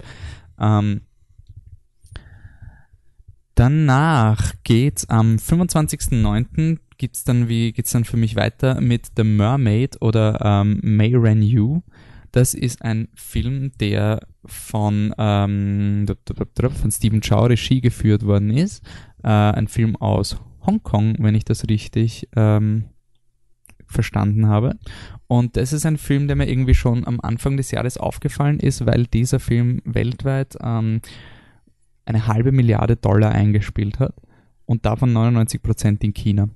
Ähm, 0.60 1.00
danach 3.54 4.52
geht's 4.62 5.08
am 5.08 5.36
25.09. 5.36 6.78
geht's 6.98 7.24
dann 7.24 7.48
dann 7.92 8.04
für 8.04 8.18
mich 8.18 8.36
weiter 8.36 8.80
mit 8.80 9.06
The 9.16 9.24
Mermaid 9.24 10.02
oder 10.02 10.40
ähm, 10.42 10.80
May 10.82 11.16
Ren 11.16 11.42
Yu. 11.42 11.80
Das 12.30 12.52
ist 12.52 12.82
ein 12.82 13.08
Film, 13.14 13.72
der 13.80 14.26
von, 14.44 15.14
ähm, 15.16 16.04
von 16.74 16.90
Stephen 16.90 17.22
Chow 17.22 17.46
Regie 17.46 17.80
geführt 17.80 18.26
worden 18.26 18.50
ist. 18.50 18.84
Äh, 19.22 19.28
ein 19.28 19.66
Film 19.66 19.96
aus 19.96 20.36
Hongkong, 20.68 21.16
wenn 21.18 21.34
ich 21.34 21.44
das 21.44 21.68
richtig 21.68 22.28
ähm, 22.36 22.84
verstanden 23.86 24.46
habe. 24.46 24.78
Und 25.26 25.56
das 25.56 25.72
ist 25.72 25.86
ein 25.86 25.96
Film, 25.96 26.26
der 26.26 26.36
mir 26.36 26.48
irgendwie 26.48 26.74
schon 26.74 27.06
am 27.06 27.20
Anfang 27.20 27.56
des 27.56 27.70
Jahres 27.70 27.96
aufgefallen 27.96 28.60
ist, 28.60 28.84
weil 28.86 29.06
dieser 29.06 29.40
Film 29.40 29.80
weltweit 29.84 30.56
ähm, 30.62 31.00
eine 32.04 32.26
halbe 32.26 32.52
Milliarde 32.52 32.96
Dollar 32.96 33.32
eingespielt 33.32 33.98
hat 33.98 34.14
und 34.66 34.84
davon 34.84 35.12
99 35.12 35.62
Prozent 35.62 36.04
in 36.04 36.12
China. 36.12 36.48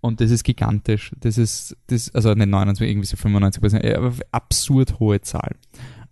Und 0.00 0.20
das 0.20 0.30
ist 0.30 0.44
gigantisch. 0.44 1.12
Das 1.18 1.38
ist, 1.38 1.76
das, 1.88 2.14
also 2.14 2.32
nicht 2.34 2.48
99, 2.48 2.88
irgendwie 2.88 3.06
so 3.06 3.16
95 3.16 3.60
Prozent, 3.60 3.84
äh, 3.84 4.10
absurd 4.30 5.00
hohe 5.00 5.20
Zahl. 5.20 5.56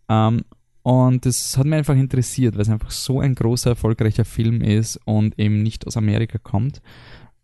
Ähm, 0.08 0.42
und 0.82 1.26
das 1.26 1.58
hat 1.58 1.66
mich 1.66 1.78
einfach 1.78 1.96
interessiert, 1.96 2.54
weil 2.54 2.62
es 2.62 2.68
einfach 2.68 2.92
so 2.92 3.20
ein 3.20 3.34
großer, 3.34 3.70
erfolgreicher 3.70 4.24
Film 4.24 4.60
ist 4.60 5.00
und 5.04 5.36
eben 5.36 5.62
nicht 5.62 5.86
aus 5.86 5.96
Amerika 5.96 6.38
kommt. 6.38 6.80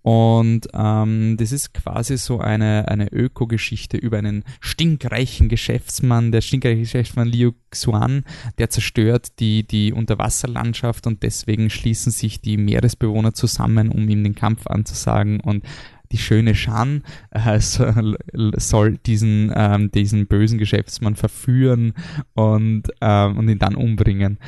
Und 0.03 0.67
ähm, 0.75 1.37
das 1.39 1.53
ist 1.53 1.75
quasi 1.75 2.17
so 2.17 2.41
eine, 2.41 2.89
eine 2.89 3.13
Ökogeschichte 3.13 3.97
über 3.97 4.19
einen 4.19 4.45
stinkreichen 4.61 5.49
Geschäftsmann, 5.49 6.33
der 6.33 6.41
stinkreiche 6.41 6.81
Geschäftsmann 6.81 7.29
Liu 7.29 7.53
Xuan, 7.71 8.25
der 8.59 8.69
zerstört 8.69 9.39
die, 9.39 9.65
die 9.65 9.93
Unterwasserlandschaft 9.93 11.07
und 11.07 11.23
deswegen 11.23 11.71
schließen 11.71 12.11
sich 12.11 12.41
die 12.41 12.57
Meeresbewohner 12.57 13.33
zusammen, 13.33 13.91
um 13.91 14.09
ihm 14.09 14.25
den 14.25 14.35
Kampf 14.35 14.67
anzusagen 14.67 15.39
und 15.39 15.65
die 16.11 16.19
schöne 16.19 16.55
Shan 16.55 17.05
äh, 17.31 17.59
soll 17.61 18.99
diesen, 18.99 19.53
ähm, 19.55 19.91
diesen 19.93 20.27
bösen 20.27 20.59
Geschäftsmann 20.59 21.15
verführen 21.15 21.95
und, 22.35 22.89
ähm, 23.01 23.39
und 23.39 23.49
ihn 23.49 23.59
dann 23.59 23.77
umbringen. 23.77 24.39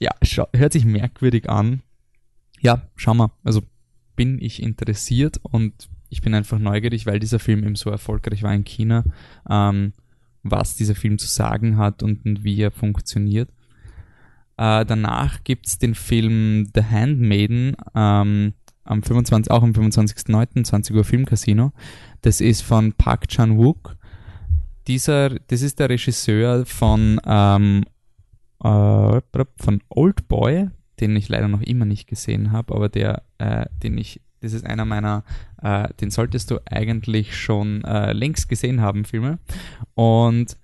Ja, 0.00 0.10
hört 0.54 0.72
sich 0.72 0.84
merkwürdig 0.84 1.48
an, 1.48 1.82
ja, 2.60 2.82
schau 2.96 3.14
mal. 3.14 3.30
Also 3.44 3.62
bin 4.18 4.40
ich 4.40 4.60
interessiert 4.64 5.38
und 5.42 5.88
ich 6.08 6.22
bin 6.22 6.34
einfach 6.34 6.58
neugierig, 6.58 7.06
weil 7.06 7.20
dieser 7.20 7.38
Film 7.38 7.62
eben 7.62 7.76
so 7.76 7.88
erfolgreich 7.88 8.42
war 8.42 8.52
in 8.52 8.64
China, 8.64 9.04
ähm, 9.48 9.92
was 10.42 10.74
dieser 10.74 10.96
Film 10.96 11.18
zu 11.18 11.28
sagen 11.28 11.76
hat 11.76 12.02
und, 12.02 12.42
wie 12.42 12.60
er 12.60 12.72
funktioniert. 12.72 13.48
Äh, 14.56 14.84
danach 14.84 15.44
gibt's 15.44 15.78
den 15.78 15.94
Film 15.94 16.68
The 16.74 16.82
Handmaiden, 16.82 17.76
ähm, 17.94 18.54
am 18.82 19.02
25, 19.04 19.52
auch 19.52 19.62
am 19.62 19.70
25.09. 19.70 20.64
20 20.64 20.96
Uhr 20.96 21.04
Filmcasino. 21.04 21.72
Das 22.22 22.40
ist 22.40 22.62
von 22.62 22.94
Park 22.94 23.28
Chan-wook. 23.28 23.96
Dieser, 24.88 25.38
das 25.46 25.62
ist 25.62 25.78
der 25.78 25.90
Regisseur 25.90 26.66
von, 26.66 27.20
ähm, 27.24 27.84
äh, 28.64 29.20
von 29.58 29.82
Old 29.90 30.26
Boy, 30.26 30.70
den 31.00 31.16
ich 31.16 31.28
leider 31.28 31.48
noch 31.48 31.62
immer 31.62 31.84
nicht 31.84 32.06
gesehen 32.06 32.52
habe, 32.52 32.74
aber 32.74 32.88
der, 32.88 33.22
äh, 33.38 33.66
den 33.82 33.98
ich, 33.98 34.20
das 34.40 34.52
ist 34.52 34.66
einer 34.66 34.84
meiner, 34.84 35.24
äh, 35.62 35.88
den 36.00 36.10
solltest 36.10 36.50
du 36.50 36.58
eigentlich 36.70 37.36
schon 37.36 37.84
äh, 37.84 38.12
längst 38.12 38.48
gesehen 38.48 38.80
haben, 38.80 39.04
Filme. 39.04 39.38
Und 39.94 40.56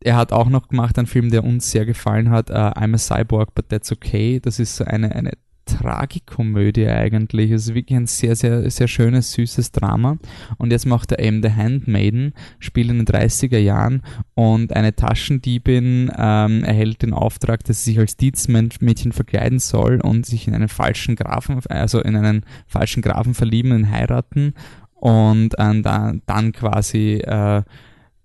er 0.00 0.16
hat 0.16 0.32
auch 0.32 0.48
noch 0.48 0.68
gemacht 0.68 0.98
einen 0.98 1.06
Film, 1.06 1.30
der 1.30 1.44
uns 1.44 1.70
sehr 1.70 1.86
gefallen 1.86 2.30
hat, 2.30 2.50
uh, 2.50 2.74
I'm 2.78 2.94
a 2.94 2.98
Cyborg, 2.98 3.54
but 3.54 3.70
that's 3.70 3.90
okay. 3.90 4.38
Das 4.38 4.58
ist 4.58 4.76
so 4.76 4.84
eine, 4.84 5.14
eine 5.14 5.32
Tragikomödie 5.64 6.88
eigentlich. 6.88 7.50
Es 7.50 7.68
ist 7.68 7.74
wirklich 7.74 7.96
ein 7.96 8.06
sehr, 8.06 8.36
sehr, 8.36 8.70
sehr 8.70 8.88
schönes, 8.88 9.32
süßes 9.32 9.72
Drama. 9.72 10.18
Und 10.58 10.70
jetzt 10.70 10.86
macht 10.86 11.12
er 11.12 11.18
eben 11.18 11.42
The 11.42 11.52
Handmaiden, 11.52 12.32
spielt 12.58 12.90
in 12.90 12.98
den 12.98 13.06
30er 13.06 13.58
Jahren 13.58 14.02
und 14.34 14.74
eine 14.74 14.94
Taschendiebin 14.94 16.10
ähm, 16.16 16.64
erhält 16.64 17.02
den 17.02 17.14
Auftrag, 17.14 17.64
dass 17.64 17.84
sie 17.84 17.92
sich 17.92 17.98
als 17.98 18.16
Dienstmädchen 18.16 19.12
verkleiden 19.12 19.58
soll 19.58 20.00
und 20.00 20.26
sich 20.26 20.48
in 20.48 20.54
einen 20.54 20.68
falschen 20.68 21.16
Grafen, 21.16 21.60
also 21.68 22.00
in 22.00 22.16
einen 22.16 22.44
falschen 22.66 23.02
Grafen 23.02 23.34
verlieben 23.34 23.72
und 23.72 23.90
heiraten 23.90 24.54
und 24.94 25.54
äh, 25.58 25.82
dann, 25.82 26.22
dann 26.26 26.52
quasi 26.52 27.16
äh, 27.24 27.62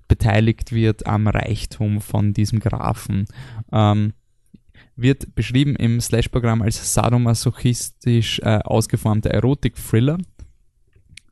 beteiligt 0.07 0.73
wird 0.73 1.07
am 1.07 1.27
Reichtum 1.27 2.01
von 2.01 2.33
diesem 2.33 2.59
Grafen. 2.59 3.25
Ähm, 3.71 4.13
wird 5.01 5.35
beschrieben 5.35 5.75
im 5.75 6.01
Slash-Programm 6.01 6.61
als 6.61 6.93
sadomasochistisch 6.93 8.39
äh, 8.39 8.59
ausgeformter 8.63 9.31
Erotik-Thriller. 9.31 10.17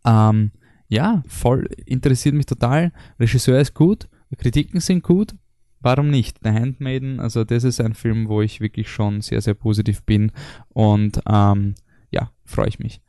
Ähm, 0.06 0.52
ja, 0.88 1.24
voll 1.28 1.70
interessiert 1.86 2.36
mich 2.36 2.46
total. 2.46 2.92
Regisseur 3.20 3.60
ist 3.60 3.74
gut, 3.74 4.08
Kritiken 4.38 4.80
sind 4.80 5.04
gut. 5.04 5.36
Warum 5.80 6.10
nicht? 6.10 6.40
The 6.44 6.50
Handmaiden, 6.50 7.20
also 7.20 7.44
das 7.44 7.64
ist 7.64 7.80
ein 7.80 7.94
Film, 7.94 8.30
wo 8.30 8.42
ich 8.42 8.62
wirklich 8.62 8.90
schon 8.90 9.22
sehr, 9.22 9.42
sehr 9.42 9.54
positiv 9.54 10.04
bin 10.04 10.32
und 10.70 11.22
ähm, 11.30 11.76
ja, 12.12 12.32
freue 12.46 12.68
ich 12.68 12.80
mich. 12.80 13.02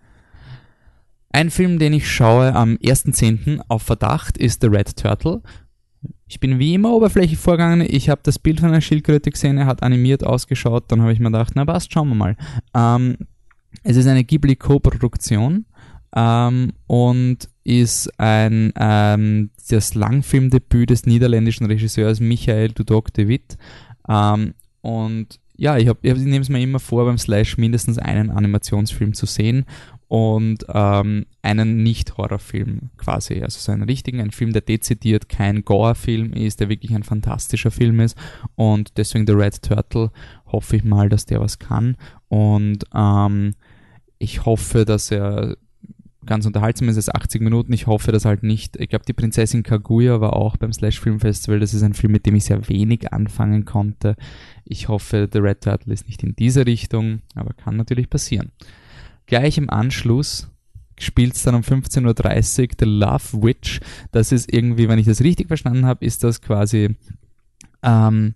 Ein 1.30 1.50
Film, 1.50 1.78
den 1.78 1.92
ich 1.92 2.10
schaue 2.10 2.54
am 2.54 2.74
1.10. 2.74 3.60
auf 3.68 3.82
Verdacht, 3.82 4.38
ist 4.38 4.60
The 4.60 4.68
Red 4.68 4.96
Turtle. 4.96 5.42
Ich 6.26 6.40
bin 6.40 6.58
wie 6.58 6.74
immer 6.74 6.92
oberflächlich 6.92 7.38
vorgegangen. 7.38 7.86
Ich 7.88 8.08
habe 8.08 8.20
das 8.22 8.38
Bild 8.38 8.60
von 8.60 8.68
einer 8.68 8.80
Schildkröte 8.80 9.30
gesehen, 9.30 9.58
er 9.58 9.66
hat 9.66 9.82
animiert 9.82 10.24
ausgeschaut. 10.24 10.84
Dann 10.88 11.02
habe 11.02 11.12
ich 11.12 11.18
mir 11.18 11.30
gedacht, 11.30 11.52
na 11.54 11.64
passt, 11.64 11.92
schauen 11.92 12.08
wir 12.08 12.14
mal. 12.14 12.36
Ähm, 12.74 13.16
es 13.82 13.96
ist 13.96 14.06
eine 14.06 14.24
Ghibli-Co-Produktion 14.24 15.66
ähm, 16.14 16.72
und 16.86 17.48
ist 17.64 18.18
ein 18.18 18.72
ähm, 18.76 19.50
das 19.68 19.94
Langfilmdebüt 19.94 20.90
des 20.90 21.06
niederländischen 21.06 21.66
Regisseurs 21.66 22.20
Michael 22.20 22.70
Dudok 22.70 23.12
de 23.12 23.28
Witt. 23.28 23.58
Ähm, 24.08 24.54
und 24.80 25.38
ja, 25.56 25.76
ich, 25.76 25.90
ich 26.02 26.14
nehme 26.14 26.40
es 26.40 26.48
mir 26.48 26.60
immer 26.60 26.78
vor, 26.78 27.04
beim 27.04 27.18
Slash 27.18 27.58
mindestens 27.58 27.98
einen 27.98 28.30
Animationsfilm 28.30 29.12
zu 29.12 29.26
sehen 29.26 29.66
und 30.08 30.64
ähm, 30.72 31.26
einen 31.42 31.82
Nicht-Horrorfilm 31.82 32.90
quasi. 32.96 33.42
Also 33.42 33.60
so 33.60 33.72
einen 33.72 33.82
richtigen, 33.82 34.20
einen 34.20 34.30
Film, 34.30 34.52
der 34.52 34.62
dezidiert 34.62 35.28
kein 35.28 35.64
Gore-Film 35.64 36.32
ist, 36.32 36.60
der 36.60 36.70
wirklich 36.70 36.94
ein 36.94 37.02
fantastischer 37.02 37.70
Film 37.70 38.00
ist. 38.00 38.16
Und 38.54 38.96
deswegen 38.96 39.26
The 39.26 39.34
Red 39.34 39.62
Turtle 39.62 40.10
hoffe 40.46 40.76
ich 40.76 40.84
mal, 40.84 41.10
dass 41.10 41.26
der 41.26 41.40
was 41.40 41.58
kann. 41.58 41.96
Und 42.28 42.84
ähm, 42.94 43.54
ich 44.18 44.46
hoffe, 44.46 44.86
dass 44.86 45.10
er 45.10 45.56
ganz 46.24 46.46
unterhaltsam 46.46 46.88
ist, 46.88 46.96
es 46.96 47.14
80 47.14 47.42
Minuten. 47.42 47.72
Ich 47.72 47.86
hoffe, 47.86 48.10
dass 48.10 48.24
halt 48.24 48.42
nicht, 48.42 48.76
ich 48.76 48.88
glaube, 48.88 49.04
die 49.06 49.12
Prinzessin 49.12 49.62
Kaguya 49.62 50.20
war 50.20 50.34
auch 50.36 50.56
beim 50.56 50.72
Slash 50.72 51.00
Film 51.00 51.20
Festival. 51.20 51.60
Das 51.60 51.74
ist 51.74 51.82
ein 51.82 51.94
Film, 51.94 52.12
mit 52.12 52.24
dem 52.24 52.34
ich 52.34 52.44
sehr 52.44 52.68
wenig 52.68 53.12
anfangen 53.12 53.66
konnte. 53.66 54.16
Ich 54.64 54.88
hoffe, 54.88 55.28
The 55.30 55.38
Red 55.38 55.62
Turtle 55.62 55.92
ist 55.92 56.06
nicht 56.06 56.22
in 56.22 56.34
diese 56.34 56.66
Richtung, 56.66 57.20
aber 57.34 57.52
kann 57.54 57.76
natürlich 57.76 58.10
passieren. 58.10 58.52
Gleich 59.28 59.56
im 59.56 59.70
Anschluss 59.70 60.48
spielt 60.98 61.36
es 61.36 61.44
dann 61.44 61.54
um 61.54 61.62
15.30 61.62 62.62
Uhr 62.62 62.68
The 62.80 62.84
Love 62.84 63.42
Witch. 63.44 63.78
Das 64.10 64.32
ist 64.32 64.52
irgendwie, 64.52 64.88
wenn 64.88 64.98
ich 64.98 65.06
das 65.06 65.20
richtig 65.20 65.46
verstanden 65.46 65.86
habe, 65.86 66.04
ist 66.04 66.24
das 66.24 66.40
quasi 66.42 66.96
ähm, 67.82 68.34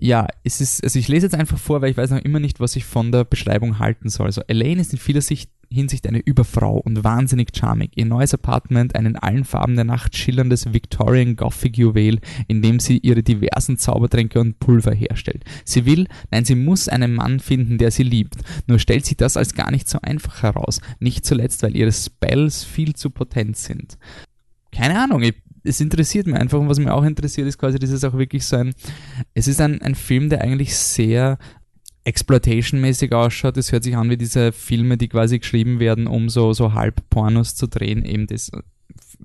ja, 0.00 0.28
es 0.44 0.60
ist, 0.60 0.84
also 0.84 0.96
ich 0.98 1.08
lese 1.08 1.26
jetzt 1.26 1.34
einfach 1.34 1.58
vor, 1.58 1.82
weil 1.82 1.90
ich 1.90 1.96
weiß 1.96 2.10
noch 2.10 2.22
immer 2.22 2.38
nicht, 2.38 2.60
was 2.60 2.76
ich 2.76 2.84
von 2.84 3.10
der 3.10 3.24
Beschreibung 3.24 3.80
halten 3.80 4.08
soll. 4.08 4.26
Also 4.26 4.42
Elaine 4.46 4.80
ist 4.80 4.92
in 4.92 4.98
vieler 4.98 5.20
Sicht, 5.20 5.50
Hinsicht 5.70 6.06
eine 6.06 6.20
Überfrau 6.20 6.78
und 6.78 7.04
wahnsinnig 7.04 7.48
charmig. 7.54 7.92
Ihr 7.96 8.06
neues 8.06 8.34
Apartment 8.34 8.94
ein 8.94 9.06
in 9.06 9.16
allen 9.16 9.44
Farben 9.44 9.76
der 9.76 9.84
Nacht 9.84 10.16
schillerndes 10.16 10.72
Victorian 10.72 11.36
Gothic 11.36 11.76
Juwel, 11.76 12.20
in 12.46 12.62
dem 12.62 12.80
sie 12.80 12.98
ihre 12.98 13.22
diversen 13.22 13.78
Zaubertränke 13.78 14.40
und 14.40 14.58
Pulver 14.58 14.94
herstellt. 14.94 15.44
Sie 15.64 15.86
will, 15.86 16.06
nein, 16.30 16.44
sie 16.44 16.54
muss 16.54 16.88
einen 16.88 17.14
Mann 17.14 17.40
finden, 17.40 17.78
der 17.78 17.90
sie 17.90 18.02
liebt. 18.02 18.36
Nur 18.66 18.78
stellt 18.78 19.06
sie 19.06 19.16
das 19.16 19.36
als 19.36 19.54
gar 19.54 19.70
nicht 19.70 19.88
so 19.88 19.98
einfach 20.02 20.42
heraus. 20.42 20.80
Nicht 21.00 21.24
zuletzt, 21.24 21.62
weil 21.62 21.76
ihre 21.76 21.92
Spells 21.92 22.64
viel 22.64 22.94
zu 22.94 23.10
potent 23.10 23.56
sind. 23.56 23.98
Keine 24.72 24.98
Ahnung, 25.00 25.22
ich 25.22 25.34
es 25.64 25.80
interessiert 25.80 26.26
mich 26.26 26.36
einfach 26.36 26.58
und 26.58 26.68
was 26.68 26.78
mich 26.78 26.88
auch 26.88 27.04
interessiert 27.04 27.46
ist 27.46 27.58
quasi, 27.58 27.78
das 27.78 27.90
ist 27.90 28.04
auch 28.04 28.14
wirklich 28.14 28.44
so 28.44 28.56
ein, 28.56 28.72
es 29.34 29.48
ist 29.48 29.60
ein, 29.60 29.82
ein 29.82 29.94
Film, 29.94 30.30
der 30.30 30.40
eigentlich 30.40 30.76
sehr 30.76 31.38
Exploitation-mäßig 32.08 33.12
ausschaut. 33.12 33.58
Es 33.58 33.70
hört 33.70 33.84
sich 33.84 33.94
an 33.96 34.08
wie 34.08 34.16
diese 34.16 34.52
Filme, 34.52 34.96
die 34.96 35.08
quasi 35.08 35.38
geschrieben 35.38 35.78
werden, 35.78 36.06
um 36.06 36.30
so, 36.30 36.54
so 36.54 36.72
Halbpornos 36.72 37.54
zu 37.54 37.66
drehen. 37.66 38.04
Eben 38.04 38.26
das, 38.26 38.50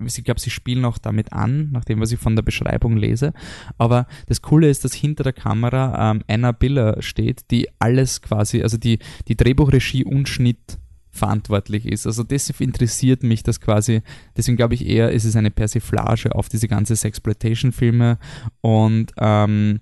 ich 0.04 0.22
glaube, 0.22 0.40
sie 0.40 0.50
spielen 0.50 0.84
auch 0.84 0.98
damit 0.98 1.32
an, 1.32 1.70
nach 1.72 1.84
dem, 1.84 2.00
was 2.00 2.12
ich 2.12 2.20
von 2.20 2.36
der 2.36 2.42
Beschreibung 2.42 2.98
lese. 2.98 3.32
Aber 3.78 4.06
das 4.26 4.42
Coole 4.42 4.68
ist, 4.68 4.84
dass 4.84 4.92
hinter 4.92 5.24
der 5.24 5.32
Kamera 5.32 6.10
ähm, 6.10 6.22
Anna 6.28 6.52
Biller 6.52 7.00
steht, 7.00 7.50
die 7.50 7.68
alles 7.78 8.20
quasi, 8.20 8.62
also 8.62 8.76
die, 8.76 8.98
die 9.28 9.36
Drehbuchregie 9.36 10.04
und 10.04 10.28
Schnitt 10.28 10.78
verantwortlich 11.10 11.86
ist. 11.86 12.06
Also 12.06 12.22
das 12.22 12.50
interessiert 12.50 13.22
mich 13.22 13.42
das 13.42 13.60
quasi, 13.60 14.02
deswegen 14.36 14.56
glaube 14.56 14.74
ich 14.74 14.84
eher, 14.86 15.12
ist 15.12 15.24
es 15.24 15.36
eine 15.36 15.50
Persiflage 15.50 16.34
auf 16.34 16.48
diese 16.48 16.68
ganze 16.68 16.96
Sexploitation-Filme 16.96 18.18
und 18.60 19.12
ähm, 19.18 19.80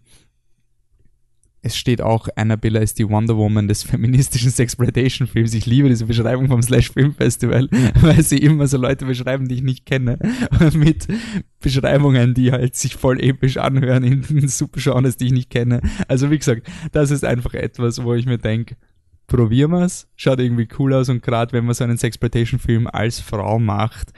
es 1.64 1.77
steht 1.77 2.03
auch, 2.03 2.29
Annabella 2.35 2.81
ist 2.81 2.98
die 2.98 3.09
Wonder 3.09 3.37
Woman 3.37 3.68
des 3.68 3.85
feministischen 3.85 4.51
Sexploitation-Films. 4.51 5.55
Ich 5.55 5.64
liebe 5.64 5.88
diese 5.88 6.07
Beschreibung 6.07 6.48
vom 6.48 6.61
Slash 6.61 6.90
Film 6.90 7.14
Festival, 7.14 7.68
weil 8.01 8.20
sie 8.22 8.38
immer 8.38 8.66
so 8.66 8.79
Leute 8.79 9.07
beschreiben, 9.07 9.46
die 9.46 9.57
ich 9.57 9.62
nicht 9.62 9.87
kenne. 9.87 10.18
mit 10.75 11.07
Beschreibungen, 11.61 12.35
die 12.35 12.51
halt 12.51 12.75
sich 12.75 12.96
voll 12.96 13.20
episch 13.20 13.59
anhören 13.59 14.03
in 14.03 14.48
super 14.48 15.01
die 15.03 15.27
ich 15.27 15.33
nicht 15.33 15.51
kenne. 15.51 15.81
Also 16.09 16.33
wie 16.33 16.38
gesagt, 16.38 16.68
das 16.90 17.12
ist 17.12 17.25
einfach 17.25 17.55
etwas, 17.55 18.03
wo 18.03 18.14
ich 18.14 18.27
mir 18.27 18.38
denke, 18.38 18.77
probieren 19.29 19.70
wir 19.70 19.83
es, 19.83 20.09
schaut 20.16 20.40
irgendwie 20.40 20.68
cool 20.81 20.92
aus 20.92 21.09
und 21.09 21.22
gerade 21.22 21.53
wenn 21.53 21.64
man 21.64 21.75
so 21.75 21.85
einen 21.85 21.96
Sexploitation-Film 21.96 22.88
als 22.88 23.20
Frau 23.20 23.61
macht, 23.61 24.12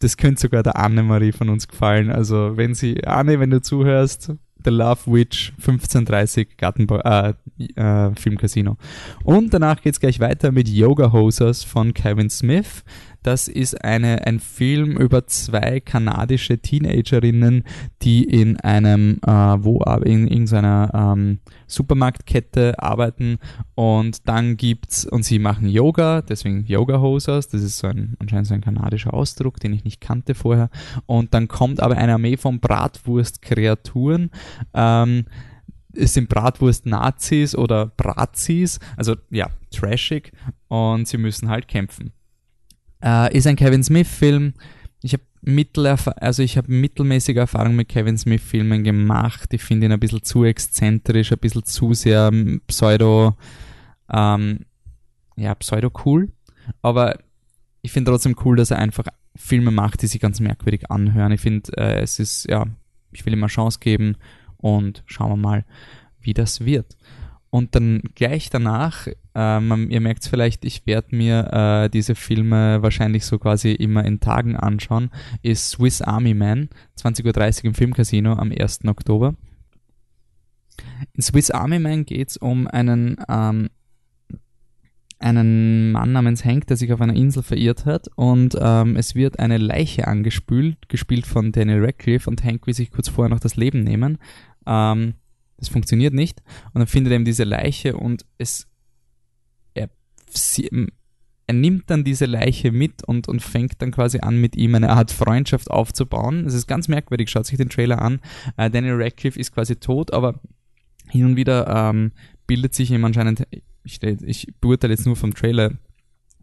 das 0.00 0.18
könnte 0.18 0.42
sogar 0.42 0.62
der 0.62 0.76
Annemarie 0.76 1.32
von 1.32 1.48
uns 1.48 1.66
gefallen. 1.66 2.10
Also 2.10 2.58
wenn 2.58 2.74
sie, 2.74 3.04
Anne, 3.04 3.40
wenn 3.40 3.50
du 3.50 3.62
zuhörst, 3.62 4.34
The 4.64 4.70
Love 4.70 5.02
Witch 5.06 5.52
1530 5.58 6.56
Gartenbau, 6.56 6.98
äh, 7.00 7.34
äh, 7.76 8.14
Filmcasino. 8.16 8.76
Und 9.22 9.52
danach 9.52 9.80
geht's 9.82 10.00
gleich 10.00 10.20
weiter 10.20 10.52
mit 10.52 10.68
Yoga 10.68 11.12
Hosers 11.12 11.64
von 11.64 11.94
Kevin 11.94 12.30
Smith. 12.30 12.84
Das 13.24 13.48
ist 13.48 13.82
eine, 13.82 14.26
ein 14.26 14.38
Film 14.38 14.98
über 14.98 15.26
zwei 15.26 15.80
kanadische 15.80 16.58
Teenagerinnen, 16.58 17.64
die 18.02 18.22
in 18.22 18.60
einem, 18.60 19.18
äh, 19.26 19.30
wo 19.30 19.82
in 20.04 20.28
irgendeiner 20.28 20.90
ähm, 20.92 21.38
Supermarktkette 21.66 22.78
arbeiten 22.82 23.38
und 23.74 24.28
dann 24.28 24.58
gibt's, 24.58 25.06
und 25.06 25.24
sie 25.24 25.38
machen 25.38 25.70
Yoga, 25.70 26.20
deswegen 26.20 26.66
Yoga 26.66 27.00
Hosers, 27.00 27.48
das 27.48 27.62
ist 27.62 27.78
so 27.78 27.86
ein, 27.86 28.14
anscheinend 28.18 28.46
so 28.46 28.52
ein 28.52 28.60
kanadischer 28.60 29.14
Ausdruck, 29.14 29.58
den 29.58 29.72
ich 29.72 29.84
nicht 29.84 30.02
kannte 30.02 30.34
vorher. 30.34 30.68
Und 31.06 31.32
dann 31.32 31.48
kommt 31.48 31.80
aber 31.80 31.96
eine 31.96 32.12
Armee 32.12 32.36
von 32.36 32.60
Bratwurst-Kreaturen, 32.60 34.30
ähm, 34.74 35.24
es 35.96 36.12
sind 36.12 36.28
Bratwurst-Nazis 36.28 37.56
oder 37.56 37.86
Brazis, 37.86 38.80
also 38.98 39.16
ja, 39.30 39.48
trashig 39.70 40.32
und 40.68 41.08
sie 41.08 41.16
müssen 41.16 41.48
halt 41.48 41.68
kämpfen. 41.68 42.12
Äh, 43.04 43.36
ist 43.36 43.46
ein 43.46 43.56
Kevin 43.56 43.84
Smith-Film. 43.84 44.54
Ich 45.02 45.12
habe 45.12 45.24
also 46.22 46.42
ich 46.42 46.58
mittelmäßige 46.66 47.36
Erfahrung 47.36 47.76
mit 47.76 47.90
Kevin 47.90 48.16
Smith-Filmen 48.16 48.82
gemacht. 48.82 49.52
Ich 49.52 49.62
finde 49.62 49.86
ihn 49.86 49.92
ein 49.92 50.00
bisschen 50.00 50.22
zu 50.22 50.44
exzentrisch, 50.44 51.30
ein 51.30 51.38
bisschen 51.38 51.64
zu 51.64 51.92
sehr 51.92 52.30
ähm, 52.32 52.62
pseudo, 52.66 53.36
ähm, 54.10 54.60
ja, 55.36 55.54
pseudo-cool, 55.54 56.32
aber 56.80 57.18
ich 57.82 57.92
finde 57.92 58.10
trotzdem 58.10 58.36
cool, 58.44 58.56
dass 58.56 58.70
er 58.70 58.78
einfach 58.78 59.04
Filme 59.36 59.70
macht, 59.70 60.00
die 60.00 60.06
sich 60.06 60.20
ganz 60.20 60.40
merkwürdig 60.40 60.90
anhören. 60.90 61.32
Ich 61.32 61.42
finde, 61.42 61.76
äh, 61.76 62.00
es 62.00 62.18
ist, 62.18 62.48
ja, 62.48 62.64
ich 63.12 63.26
will 63.26 63.34
ihm 63.34 63.42
eine 63.42 63.48
Chance 63.48 63.80
geben 63.80 64.16
und 64.56 65.02
schauen 65.04 65.32
wir 65.32 65.36
mal, 65.36 65.64
wie 66.20 66.32
das 66.32 66.64
wird. 66.64 66.96
Und 67.54 67.76
dann 67.76 68.02
gleich 68.16 68.50
danach, 68.50 69.06
ähm, 69.36 69.88
ihr 69.88 70.00
merkt 70.00 70.24
es 70.24 70.28
vielleicht, 70.28 70.64
ich 70.64 70.86
werde 70.86 71.14
mir 71.14 71.52
äh, 71.84 71.88
diese 71.88 72.16
Filme 72.16 72.82
wahrscheinlich 72.82 73.24
so 73.24 73.38
quasi 73.38 73.70
immer 73.70 74.04
in 74.04 74.18
Tagen 74.18 74.56
anschauen, 74.56 75.10
ist 75.42 75.70
Swiss 75.70 76.02
Army 76.02 76.34
Man, 76.34 76.68
20.30 76.98 77.58
Uhr 77.58 77.64
im 77.66 77.74
Filmcasino 77.74 78.32
am 78.32 78.50
1. 78.50 78.86
Oktober. 78.86 79.36
In 81.12 81.22
Swiss 81.22 81.52
Army 81.52 81.78
Man 81.78 82.04
geht 82.04 82.30
es 82.30 82.36
um 82.38 82.66
einen, 82.66 83.18
ähm, 83.28 83.70
einen 85.20 85.92
Mann 85.92 86.10
namens 86.10 86.44
Hank, 86.44 86.66
der 86.66 86.76
sich 86.76 86.92
auf 86.92 87.00
einer 87.00 87.14
Insel 87.14 87.44
verirrt 87.44 87.86
hat 87.86 88.08
und 88.16 88.58
ähm, 88.60 88.96
es 88.96 89.14
wird 89.14 89.38
eine 89.38 89.58
Leiche 89.58 90.08
angespült, 90.08 90.88
gespielt 90.88 91.24
von 91.24 91.52
Daniel 91.52 91.84
Radcliffe 91.84 92.28
und 92.28 92.42
Hank 92.42 92.66
will 92.66 92.74
sich 92.74 92.90
kurz 92.90 93.08
vorher 93.08 93.32
noch 93.32 93.38
das 93.38 93.54
Leben 93.54 93.84
nehmen. 93.84 94.18
Ähm, 94.66 95.14
das 95.64 95.72
funktioniert 95.72 96.14
nicht 96.14 96.42
und 96.72 96.80
dann 96.80 96.86
findet 96.86 97.12
er 97.12 97.16
eben 97.16 97.24
diese 97.24 97.44
Leiche 97.44 97.96
und 97.96 98.24
es 98.38 98.66
er, 99.74 99.88
sie, 100.28 100.70
er 101.46 101.54
nimmt 101.54 101.90
dann 101.90 102.04
diese 102.04 102.26
Leiche 102.26 102.72
mit 102.72 103.04
und, 103.04 103.28
und 103.28 103.42
fängt 103.42 103.80
dann 103.82 103.90
quasi 103.90 104.20
an, 104.20 104.40
mit 104.40 104.56
ihm 104.56 104.74
eine 104.74 104.90
Art 104.90 105.10
Freundschaft 105.10 105.70
aufzubauen. 105.70 106.46
Es 106.46 106.54
ist 106.54 106.66
ganz 106.66 106.88
merkwürdig, 106.88 107.30
schaut 107.30 107.46
sich 107.46 107.58
den 107.58 107.68
Trailer 107.68 108.00
an. 108.00 108.20
Äh, 108.56 108.70
Daniel 108.70 109.00
Radcliffe 109.02 109.38
ist 109.38 109.52
quasi 109.52 109.76
tot, 109.76 110.12
aber 110.12 110.40
hin 111.10 111.26
und 111.26 111.36
wieder 111.36 111.66
ähm, 111.68 112.12
bildet 112.46 112.74
sich 112.74 112.90
ihm 112.90 113.04
anscheinend, 113.04 113.46
ich, 113.84 114.02
ich 114.02 114.54
beurteile 114.60 114.94
jetzt 114.94 115.06
nur 115.06 115.16
vom 115.16 115.34
Trailer, 115.34 115.72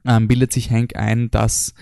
ähm, 0.06 0.28
bildet 0.28 0.54
sich 0.54 0.70
Hank 0.70 0.96
ein, 0.96 1.32
dass 1.32 1.74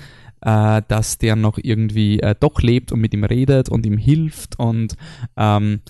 äh, 0.42 0.82
dass 0.88 1.18
der 1.18 1.36
noch 1.36 1.58
irgendwie 1.62 2.20
äh, 2.20 2.36
doch 2.40 2.62
lebt 2.62 2.92
und 2.92 3.02
mit 3.02 3.14
ihm 3.14 3.24
redet 3.24 3.70
und 3.70 3.86
ihm 3.86 3.98
hilft 3.98 4.58
und 4.58 4.96
ähm, 5.36 5.82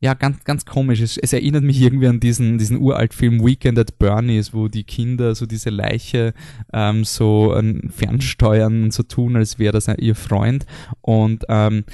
ja, 0.00 0.14
ganz, 0.14 0.44
ganz 0.44 0.64
komisch. 0.64 1.00
Es, 1.00 1.16
es, 1.16 1.32
erinnert 1.32 1.64
mich 1.64 1.80
irgendwie 1.80 2.06
an 2.06 2.20
diesen, 2.20 2.58
diesen 2.58 2.78
Uraltfilm 2.78 3.44
Weekend 3.44 3.78
at 3.78 3.98
Bernie's, 3.98 4.54
wo 4.54 4.68
die 4.68 4.84
Kinder 4.84 5.34
so 5.34 5.44
diese 5.44 5.70
Leiche 5.70 6.34
ähm, 6.72 7.04
so 7.04 7.54
ähm, 7.56 7.90
fernsteuern 7.90 8.84
und 8.84 8.92
so 8.92 9.02
tun, 9.02 9.36
als 9.36 9.58
wäre 9.58 9.72
das 9.72 9.88
ihr 9.98 10.14
Freund. 10.14 10.66
Und 11.00 11.44
ähm, 11.48 11.84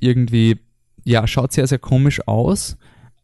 irgendwie, 0.00 0.58
ja, 1.04 1.26
schaut 1.28 1.52
sehr, 1.52 1.68
sehr 1.68 1.78
komisch 1.78 2.26
aus. 2.26 2.76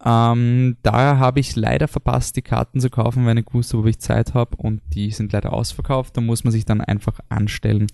Ähm, 0.05 0.77
daher 0.83 1.19
habe 1.19 1.41
ich 1.41 1.57
leider 1.57 1.89
verpasst, 1.89 2.37
die 2.37 2.43
Karten 2.43 2.81
zu 2.81 2.89
kaufen, 2.89 3.27
weil 3.27 3.39
ich 3.39 3.45
habe, 3.47 3.79
ob 3.79 3.87
ich 3.87 3.99
Zeit 3.99 4.35
habe 4.35 4.57
und 4.57 4.81
die 4.95 5.11
sind 5.11 5.33
leider 5.33 5.53
ausverkauft. 5.53 6.17
Da 6.17 6.21
muss 6.21 6.45
man 6.45 6.53
sich 6.53 6.65
dann 6.65 6.81
einfach 6.81 7.19
anstellen. 7.29 7.89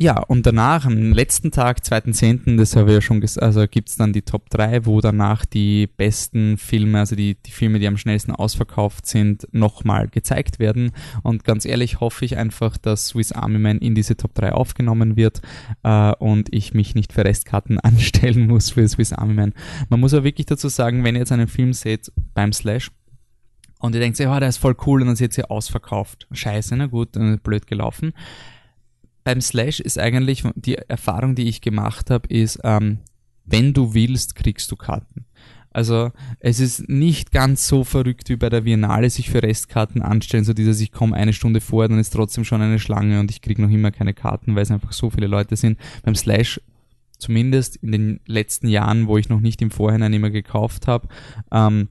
Ja, 0.00 0.18
und 0.18 0.44
danach, 0.44 0.86
am 0.86 1.12
letzten 1.12 1.52
Tag, 1.52 1.78
2.10., 1.78 2.56
das 2.56 2.74
habe 2.74 2.90
ich 2.90 2.94
ja 2.96 3.00
schon 3.00 3.20
gesagt, 3.20 3.44
also 3.44 3.64
gibt's 3.68 3.94
dann 3.94 4.12
die 4.12 4.22
Top 4.22 4.50
3, 4.50 4.86
wo 4.86 5.00
danach 5.00 5.46
die 5.46 5.86
besten 5.86 6.58
Filme, 6.58 6.98
also 6.98 7.14
die, 7.14 7.36
die 7.36 7.52
Filme, 7.52 7.78
die 7.78 7.86
am 7.86 7.96
schnellsten 7.96 8.32
ausverkauft 8.32 9.06
sind, 9.06 9.46
nochmal 9.52 10.08
gezeigt 10.08 10.58
werden. 10.58 10.90
Und 11.22 11.44
ganz 11.44 11.64
ehrlich 11.64 12.00
hoffe 12.00 12.24
ich 12.24 12.36
einfach, 12.36 12.76
dass 12.76 13.08
Swiss 13.08 13.30
Army 13.30 13.60
Man 13.60 13.78
in 13.78 13.94
diese 13.94 14.16
Top 14.16 14.34
3 14.34 14.52
aufgenommen 14.52 15.14
wird 15.14 15.42
äh, 15.84 16.12
und 16.16 16.52
ich 16.52 16.74
mich 16.74 16.96
nicht 16.96 17.12
für 17.12 17.24
Restkarten 17.24 17.78
anstellen 17.80 18.48
muss 18.48 18.70
für 18.70 18.88
Swiss 18.88 19.12
Army 19.12 19.34
Man. 19.34 19.54
Man 19.90 20.00
muss 20.00 20.12
aber 20.12 20.24
wirklich 20.24 20.46
dazu 20.46 20.68
sagen, 20.68 21.04
wenn 21.04 21.14
ihr 21.14 21.20
jetzt 21.20 21.32
einen 21.32 21.46
Film 21.46 21.72
seht 21.72 22.10
beim 22.34 22.52
Slash, 22.52 22.90
und 23.80 23.94
ihr 23.94 24.00
denkt, 24.00 24.18
ja, 24.18 24.40
der 24.40 24.48
ist 24.48 24.56
voll 24.56 24.74
cool 24.86 25.02
und 25.02 25.08
dann 25.08 25.16
seht 25.16 25.36
ihr 25.36 25.50
ausverkauft. 25.50 26.26
Scheiße, 26.32 26.74
na 26.74 26.86
gut, 26.86 27.10
blöd 27.42 27.66
gelaufen 27.66 28.14
beim 29.24 29.40
Slash 29.40 29.80
ist 29.80 29.98
eigentlich 29.98 30.44
die 30.54 30.76
Erfahrung, 30.76 31.34
die 31.34 31.48
ich 31.48 31.60
gemacht 31.60 32.10
habe, 32.10 32.28
ist, 32.28 32.60
ähm, 32.62 32.98
wenn 33.44 33.72
du 33.72 33.94
willst, 33.94 34.36
kriegst 34.36 34.70
du 34.70 34.76
Karten. 34.76 35.26
Also 35.70 36.12
es 36.38 36.60
ist 36.60 36.88
nicht 36.88 37.32
ganz 37.32 37.66
so 37.66 37.82
verrückt 37.82 38.28
wie 38.28 38.36
bei 38.36 38.48
der 38.48 38.60
Biennale 38.60 39.10
sich 39.10 39.28
für 39.28 39.42
Restkarten 39.42 40.02
anstellen, 40.02 40.44
so 40.44 40.52
dieses 40.52 40.80
ich 40.80 40.92
komme 40.92 41.16
eine 41.16 41.32
Stunde 41.32 41.60
vorher, 41.60 41.88
dann 41.88 41.98
ist 41.98 42.10
trotzdem 42.10 42.44
schon 42.44 42.62
eine 42.62 42.78
Schlange 42.78 43.18
und 43.18 43.30
ich 43.30 43.42
kriege 43.42 43.60
noch 43.60 43.70
immer 43.70 43.90
keine 43.90 44.14
Karten, 44.14 44.54
weil 44.54 44.62
es 44.62 44.70
einfach 44.70 44.92
so 44.92 45.10
viele 45.10 45.26
Leute 45.26 45.56
sind. 45.56 45.78
Beim 46.04 46.14
Slash 46.14 46.60
zumindest 47.18 47.76
in 47.76 47.90
den 47.90 48.20
letzten 48.26 48.68
Jahren, 48.68 49.08
wo 49.08 49.18
ich 49.18 49.28
noch 49.28 49.40
nicht 49.40 49.60
im 49.62 49.72
Vorhinein 49.72 50.12
immer 50.12 50.30
gekauft 50.30 50.86
habe, 50.86 51.08
ähm, 51.50 51.88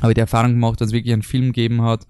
habe 0.00 0.12
ich 0.12 0.14
die 0.14 0.20
Erfahrung 0.20 0.52
gemacht, 0.52 0.80
dass 0.80 0.88
es 0.88 0.94
wirklich 0.94 1.12
einen 1.12 1.22
Film 1.22 1.46
gegeben 1.46 1.82
hat, 1.82 2.06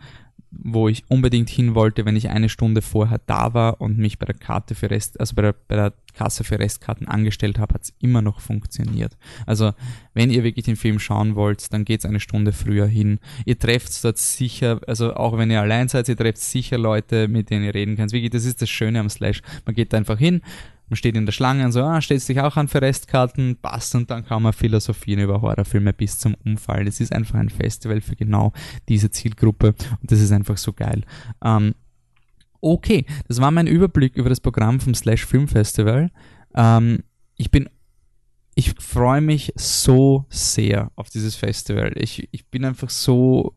wo 0.50 0.88
ich 0.88 1.04
unbedingt 1.08 1.50
hin 1.50 1.74
wollte, 1.74 2.04
wenn 2.04 2.16
ich 2.16 2.30
eine 2.30 2.48
Stunde 2.48 2.80
vorher 2.80 3.20
da 3.26 3.52
war 3.54 3.80
und 3.80 3.98
mich 3.98 4.18
bei 4.18 4.26
der 4.26 4.34
Karte 4.34 4.74
für 4.74 4.90
Rest, 4.90 5.20
also 5.20 5.34
bei 5.34 5.42
der, 5.42 5.54
bei 5.68 5.76
der 5.76 5.92
Kasse 6.14 6.42
für 6.42 6.58
Restkarten 6.58 7.06
angestellt 7.06 7.58
habe, 7.58 7.74
hat 7.74 7.82
es 7.82 7.92
immer 8.00 8.22
noch 8.22 8.40
funktioniert. 8.40 9.16
Also 9.46 9.72
wenn 10.14 10.30
ihr 10.30 10.44
wirklich 10.44 10.64
den 10.64 10.76
Film 10.76 10.98
schauen 10.98 11.34
wollt, 11.34 11.72
dann 11.72 11.84
geht's 11.84 12.06
eine 12.06 12.20
Stunde 12.20 12.52
früher 12.52 12.86
hin. 12.86 13.20
Ihr 13.44 13.58
trefft 13.58 14.02
dort 14.02 14.18
sicher, 14.18 14.80
also 14.86 15.14
auch 15.14 15.36
wenn 15.36 15.50
ihr 15.50 15.60
allein 15.60 15.88
seid, 15.88 16.08
ihr 16.08 16.16
trefft 16.16 16.38
sicher 16.38 16.78
Leute, 16.78 17.28
mit 17.28 17.50
denen 17.50 17.64
ihr 17.64 17.74
reden 17.74 17.96
könnt. 17.96 18.12
Wirklich, 18.12 18.30
das 18.30 18.44
ist 18.44 18.62
das 18.62 18.70
Schöne 18.70 19.00
am 19.00 19.10
Slash. 19.10 19.42
Man 19.66 19.74
geht 19.74 19.92
einfach 19.94 20.18
hin, 20.18 20.40
man 20.88 20.96
steht 20.96 21.16
in 21.16 21.26
der 21.26 21.32
Schlange 21.32 21.64
und 21.64 21.72
so, 21.72 21.82
ah, 21.82 22.00
stellst 22.00 22.28
dich 22.28 22.40
auch 22.40 22.56
an 22.56 22.68
für 22.68 22.80
Restkarten, 22.80 23.56
passt 23.60 23.94
und 23.94 24.10
dann 24.10 24.24
kann 24.24 24.42
man 24.42 24.52
philosophieren 24.52 25.22
über 25.22 25.40
Horrorfilme 25.40 25.92
bis 25.92 26.18
zum 26.18 26.34
Umfall. 26.44 26.86
Es 26.86 27.00
ist 27.00 27.12
einfach 27.12 27.34
ein 27.34 27.50
Festival 27.50 28.00
für 28.00 28.16
genau 28.16 28.52
diese 28.88 29.10
Zielgruppe 29.10 29.74
und 30.00 30.10
das 30.10 30.20
ist 30.20 30.32
einfach 30.32 30.56
so 30.56 30.72
geil. 30.72 31.02
Ähm, 31.44 31.74
okay, 32.60 33.04
das 33.26 33.40
war 33.40 33.50
mein 33.50 33.66
Überblick 33.66 34.16
über 34.16 34.28
das 34.28 34.40
Programm 34.40 34.80
vom 34.80 34.94
Slash 34.94 35.26
Film 35.26 35.48
Festival. 35.48 36.10
Ähm, 36.54 37.04
ich 37.36 37.50
bin 37.50 37.68
ich 38.58 38.74
freue 38.80 39.20
mich 39.20 39.52
so 39.54 40.26
sehr 40.30 40.90
auf 40.96 41.10
dieses 41.10 41.36
Festival. 41.36 41.92
Ich, 41.94 42.28
ich 42.32 42.48
bin 42.48 42.64
einfach 42.64 42.90
so 42.90 43.54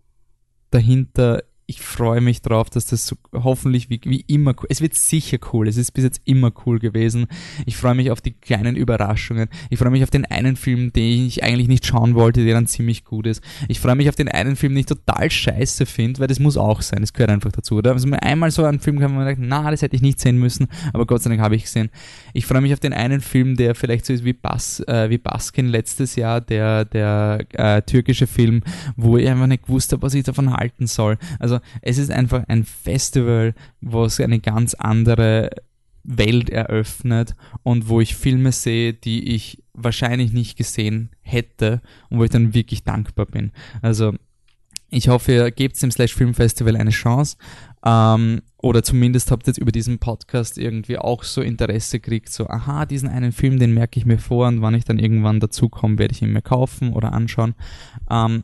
dahinter 0.70 1.42
ich 1.72 1.80
freue 1.80 2.20
mich 2.20 2.42
drauf, 2.42 2.70
dass 2.70 2.88
das 2.88 3.08
so 3.08 3.16
hoffentlich 3.34 3.90
wie, 3.90 4.02
wie 4.04 4.26
immer 4.28 4.54
cool. 4.60 4.68
Es 4.68 4.82
wird 4.82 4.94
sicher 4.94 5.38
cool. 5.54 5.70
Es 5.70 5.78
ist 5.78 5.92
bis 5.92 6.04
jetzt 6.04 6.20
immer 6.26 6.52
cool 6.66 6.80
gewesen. 6.80 7.28
Ich 7.66 7.78
freue 7.78 7.96
mich 7.96 8.12
auf 8.12 8.20
die 8.20 8.34
kleinen 8.34 8.76
Überraschungen. 8.76 9.48
Ich 9.70 9.80
freue 9.80 9.92
mich 9.92 10.04
auf 10.04 10.10
den 10.10 10.26
einen 10.26 10.58
Film, 10.58 10.92
den 10.92 11.28
ich 11.28 11.46
eigentlich 11.46 11.70
nicht 11.70 11.86
schauen 11.86 12.14
wollte, 12.14 12.44
der 12.44 12.56
dann 12.56 12.68
ziemlich 12.68 13.06
gut 13.06 13.26
ist. 13.26 13.42
Ich 13.70 13.80
freue 13.80 13.96
mich 13.96 14.10
auf 14.10 14.18
den 14.18 14.28
einen 14.28 14.58
Film, 14.58 14.74
den 14.74 14.82
ich 14.82 14.86
total 14.86 15.32
scheiße 15.32 15.86
finde, 15.86 16.20
weil 16.20 16.28
das 16.28 16.40
muss 16.40 16.58
auch 16.58 16.82
sein. 16.82 17.00
Das 17.00 17.14
gehört 17.14 17.32
einfach 17.32 17.54
dazu, 17.54 17.76
oder? 17.76 17.94
Also 17.94 18.12
einmal 18.22 18.52
so 18.52 18.66
einen 18.66 18.82
Film 18.82 19.00
kann 19.00 19.16
man 19.16 19.24
sagen, 19.24 19.46
na, 19.48 19.72
das 19.72 19.82
hätte 19.82 19.96
ich 19.96 20.02
nicht 20.02 20.20
sehen 20.20 20.38
müssen, 20.40 20.68
aber 20.92 21.06
Gott 21.06 21.24
sei 21.24 21.30
Dank 21.30 21.40
habe 21.42 21.56
ich 21.56 21.64
gesehen. 21.64 21.90
Ich 22.34 22.46
freue 22.46 22.60
mich 22.60 22.74
auf 22.74 22.82
den 22.82 22.92
einen 22.92 23.22
Film, 23.22 23.56
der 23.56 23.76
vielleicht 23.76 24.06
so 24.06 24.12
ist 24.12 24.26
wie 24.26 24.34
Bas, 24.34 24.82
äh, 24.88 25.10
wie 25.10 25.18
Baskin 25.18 25.68
letztes 25.68 26.18
Jahr, 26.18 26.42
der, 26.42 26.84
der 26.84 27.46
äh, 27.54 27.82
türkische 27.82 28.28
Film, 28.28 28.62
wo 28.98 29.16
ich 29.16 29.30
einfach 29.30 29.48
nicht 29.48 29.64
gewusst 29.64 29.94
habe, 29.94 30.02
was 30.02 30.14
ich 30.14 30.26
davon 30.26 30.52
halten 30.52 30.86
soll. 30.86 31.18
Also 31.40 31.61
es 31.82 31.98
ist 31.98 32.12
einfach 32.12 32.44
ein 32.48 32.64
Festival, 32.64 33.54
wo 33.82 34.06
es 34.06 34.20
eine 34.20 34.40
ganz 34.40 34.74
andere 34.74 35.50
Welt 36.04 36.50
eröffnet 36.50 37.36
und 37.64 37.88
wo 37.88 38.02
ich 38.02 38.16
Filme 38.16 38.52
sehe, 38.52 38.94
die 38.94 39.36
ich 39.36 39.64
wahrscheinlich 39.74 40.32
nicht 40.34 40.58
gesehen 40.58 41.10
hätte 41.22 41.82
und 42.10 42.20
wo 42.20 42.24
ich 42.24 42.30
dann 42.30 42.54
wirklich 42.54 42.84
dankbar 42.84 43.26
bin. 43.26 43.52
Also 43.82 44.14
ich 44.90 45.08
hoffe, 45.08 45.32
ihr 45.32 45.52
gebt 45.52 45.82
dem 45.82 45.90
Slash 45.90 46.14
Film 46.14 46.34
Festival 46.34 46.76
eine 46.76 46.90
Chance. 46.90 47.38
Ähm, 47.84 48.42
oder 48.58 48.84
zumindest 48.84 49.32
habt 49.32 49.48
jetzt 49.48 49.58
über 49.58 49.72
diesen 49.72 50.00
Podcast 50.00 50.58
irgendwie 50.58 50.98
auch 50.98 51.24
so 51.24 51.42
Interesse 51.42 52.00
gekriegt, 52.00 52.30
so, 52.30 52.48
aha, 52.48 52.86
diesen 52.86 53.10
einen 53.10 53.32
Film, 53.32 53.58
den 53.58 53.74
merke 53.74 54.00
ich 54.00 54.06
mir 54.06 54.20
vor 54.20 54.48
und 54.48 54.62
wann 54.62 54.76
ich 54.76 54.84
dann 54.84 55.00
irgendwann 55.00 55.40
dazukomme, 55.40 55.98
werde 55.98 56.14
ich 56.14 56.22
ihn 56.22 56.34
mir 56.34 56.42
kaufen 56.42 56.94
oder 56.94 57.14
anschauen. 57.14 57.56
Ähm, 58.10 58.44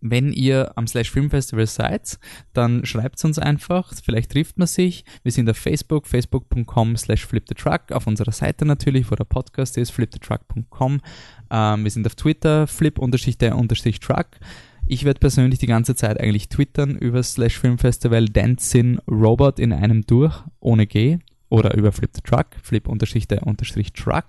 wenn 0.00 0.32
ihr 0.32 0.72
am 0.76 0.86
Slash 0.86 1.10
Film 1.10 1.30
Festival 1.30 1.66
seid, 1.66 2.18
dann 2.52 2.84
schreibt 2.84 3.22
uns 3.24 3.38
einfach, 3.38 3.92
vielleicht 4.02 4.32
trifft 4.32 4.58
man 4.58 4.66
sich. 4.66 5.04
Wir 5.22 5.32
sind 5.32 5.48
auf 5.50 5.56
Facebook, 5.56 6.06
facebook.com 6.06 6.96
slash 6.96 7.26
flipthetruck, 7.26 7.92
auf 7.92 8.06
unserer 8.06 8.32
Seite 8.32 8.64
natürlich, 8.64 9.10
wo 9.10 9.14
der 9.14 9.24
Podcast 9.24 9.76
ist, 9.76 9.90
flipthetruck.com. 9.90 11.00
Ähm, 11.50 11.84
wir 11.84 11.90
sind 11.90 12.06
auf 12.06 12.14
Twitter, 12.14 12.66
flip-der-truck. 12.66 14.26
Ich 14.86 15.04
werde 15.04 15.20
persönlich 15.20 15.58
die 15.58 15.66
ganze 15.66 15.94
Zeit 15.94 16.18
eigentlich 16.18 16.48
twittern 16.48 16.96
über 16.96 17.22
Slash 17.22 17.58
Film 17.58 17.78
Festival 17.78 18.24
Dancing 18.24 18.98
Robot 19.06 19.60
in 19.60 19.72
einem 19.72 20.02
durch, 20.06 20.34
ohne 20.58 20.86
G, 20.86 21.18
oder 21.48 21.74
über 21.76 21.92
Flip 21.92 22.10
the 22.14 22.22
Truck, 22.22 22.46
flip-der-truck. 22.62 24.24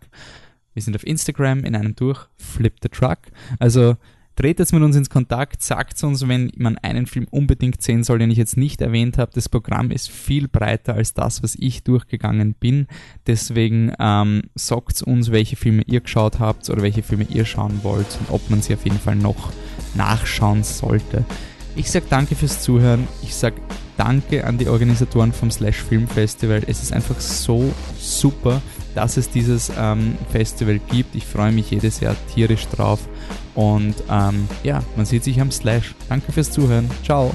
Wir 0.73 0.81
sind 0.81 0.95
auf 0.95 1.05
Instagram 1.05 1.63
in 1.63 1.75
einem 1.75 1.95
durch, 1.95 2.27
Flip 2.37 2.73
the 2.81 2.89
Truck. 2.89 3.19
Also 3.59 3.97
Tretet 4.41 4.73
mit 4.73 4.81
uns 4.81 4.95
ins 4.95 5.11
Kontakt, 5.11 5.61
sagt 5.61 6.03
uns, 6.03 6.27
wenn 6.27 6.51
man 6.57 6.75
einen 6.79 7.05
Film 7.05 7.27
unbedingt 7.29 7.83
sehen 7.83 8.03
soll, 8.03 8.17
den 8.17 8.31
ich 8.31 8.39
jetzt 8.39 8.57
nicht 8.57 8.81
erwähnt 8.81 9.19
habe. 9.19 9.29
Das 9.35 9.49
Programm 9.49 9.91
ist 9.91 10.09
viel 10.09 10.47
breiter 10.47 10.95
als 10.95 11.13
das, 11.13 11.43
was 11.43 11.53
ich 11.53 11.83
durchgegangen 11.83 12.55
bin. 12.55 12.87
Deswegen 13.27 13.93
ähm, 13.99 14.41
sagt 14.55 15.03
uns, 15.03 15.31
welche 15.31 15.57
Filme 15.57 15.83
ihr 15.85 16.01
geschaut 16.01 16.39
habt 16.39 16.67
oder 16.71 16.81
welche 16.81 17.03
Filme 17.03 17.27
ihr 17.29 17.45
schauen 17.45 17.81
wollt 17.83 18.17
und 18.19 18.31
ob 18.33 18.49
man 18.49 18.63
sie 18.63 18.73
auf 18.73 18.83
jeden 18.83 18.97
Fall 18.97 19.15
noch 19.15 19.53
nachschauen 19.93 20.63
sollte. 20.63 21.23
Ich 21.75 21.91
sage 21.91 22.07
danke 22.09 22.33
fürs 22.33 22.63
Zuhören. 22.63 23.07
Ich 23.21 23.35
sage 23.35 23.61
danke 23.95 24.47
an 24.47 24.57
die 24.57 24.69
Organisatoren 24.69 25.33
vom 25.33 25.51
Slash 25.51 25.83
Film 25.83 26.07
Festival. 26.07 26.63
Es 26.65 26.81
ist 26.81 26.93
einfach 26.93 27.19
so 27.19 27.71
super, 27.99 28.59
dass 28.95 29.17
es 29.17 29.29
dieses 29.29 29.71
ähm, 29.77 30.15
Festival 30.31 30.79
gibt. 30.89 31.13
Ich 31.13 31.27
freue 31.27 31.51
mich 31.51 31.69
jedes 31.69 31.99
Jahr 31.99 32.15
tierisch 32.33 32.67
drauf 32.69 33.07
und 33.55 33.95
ähm, 34.09 34.47
ja, 34.63 34.81
man 34.95 35.05
sieht 35.05 35.23
sich 35.23 35.39
am 35.41 35.51
Slash. 35.51 35.95
Danke 36.09 36.31
fürs 36.31 36.51
Zuhören. 36.51 36.89
Ciao. 37.03 37.31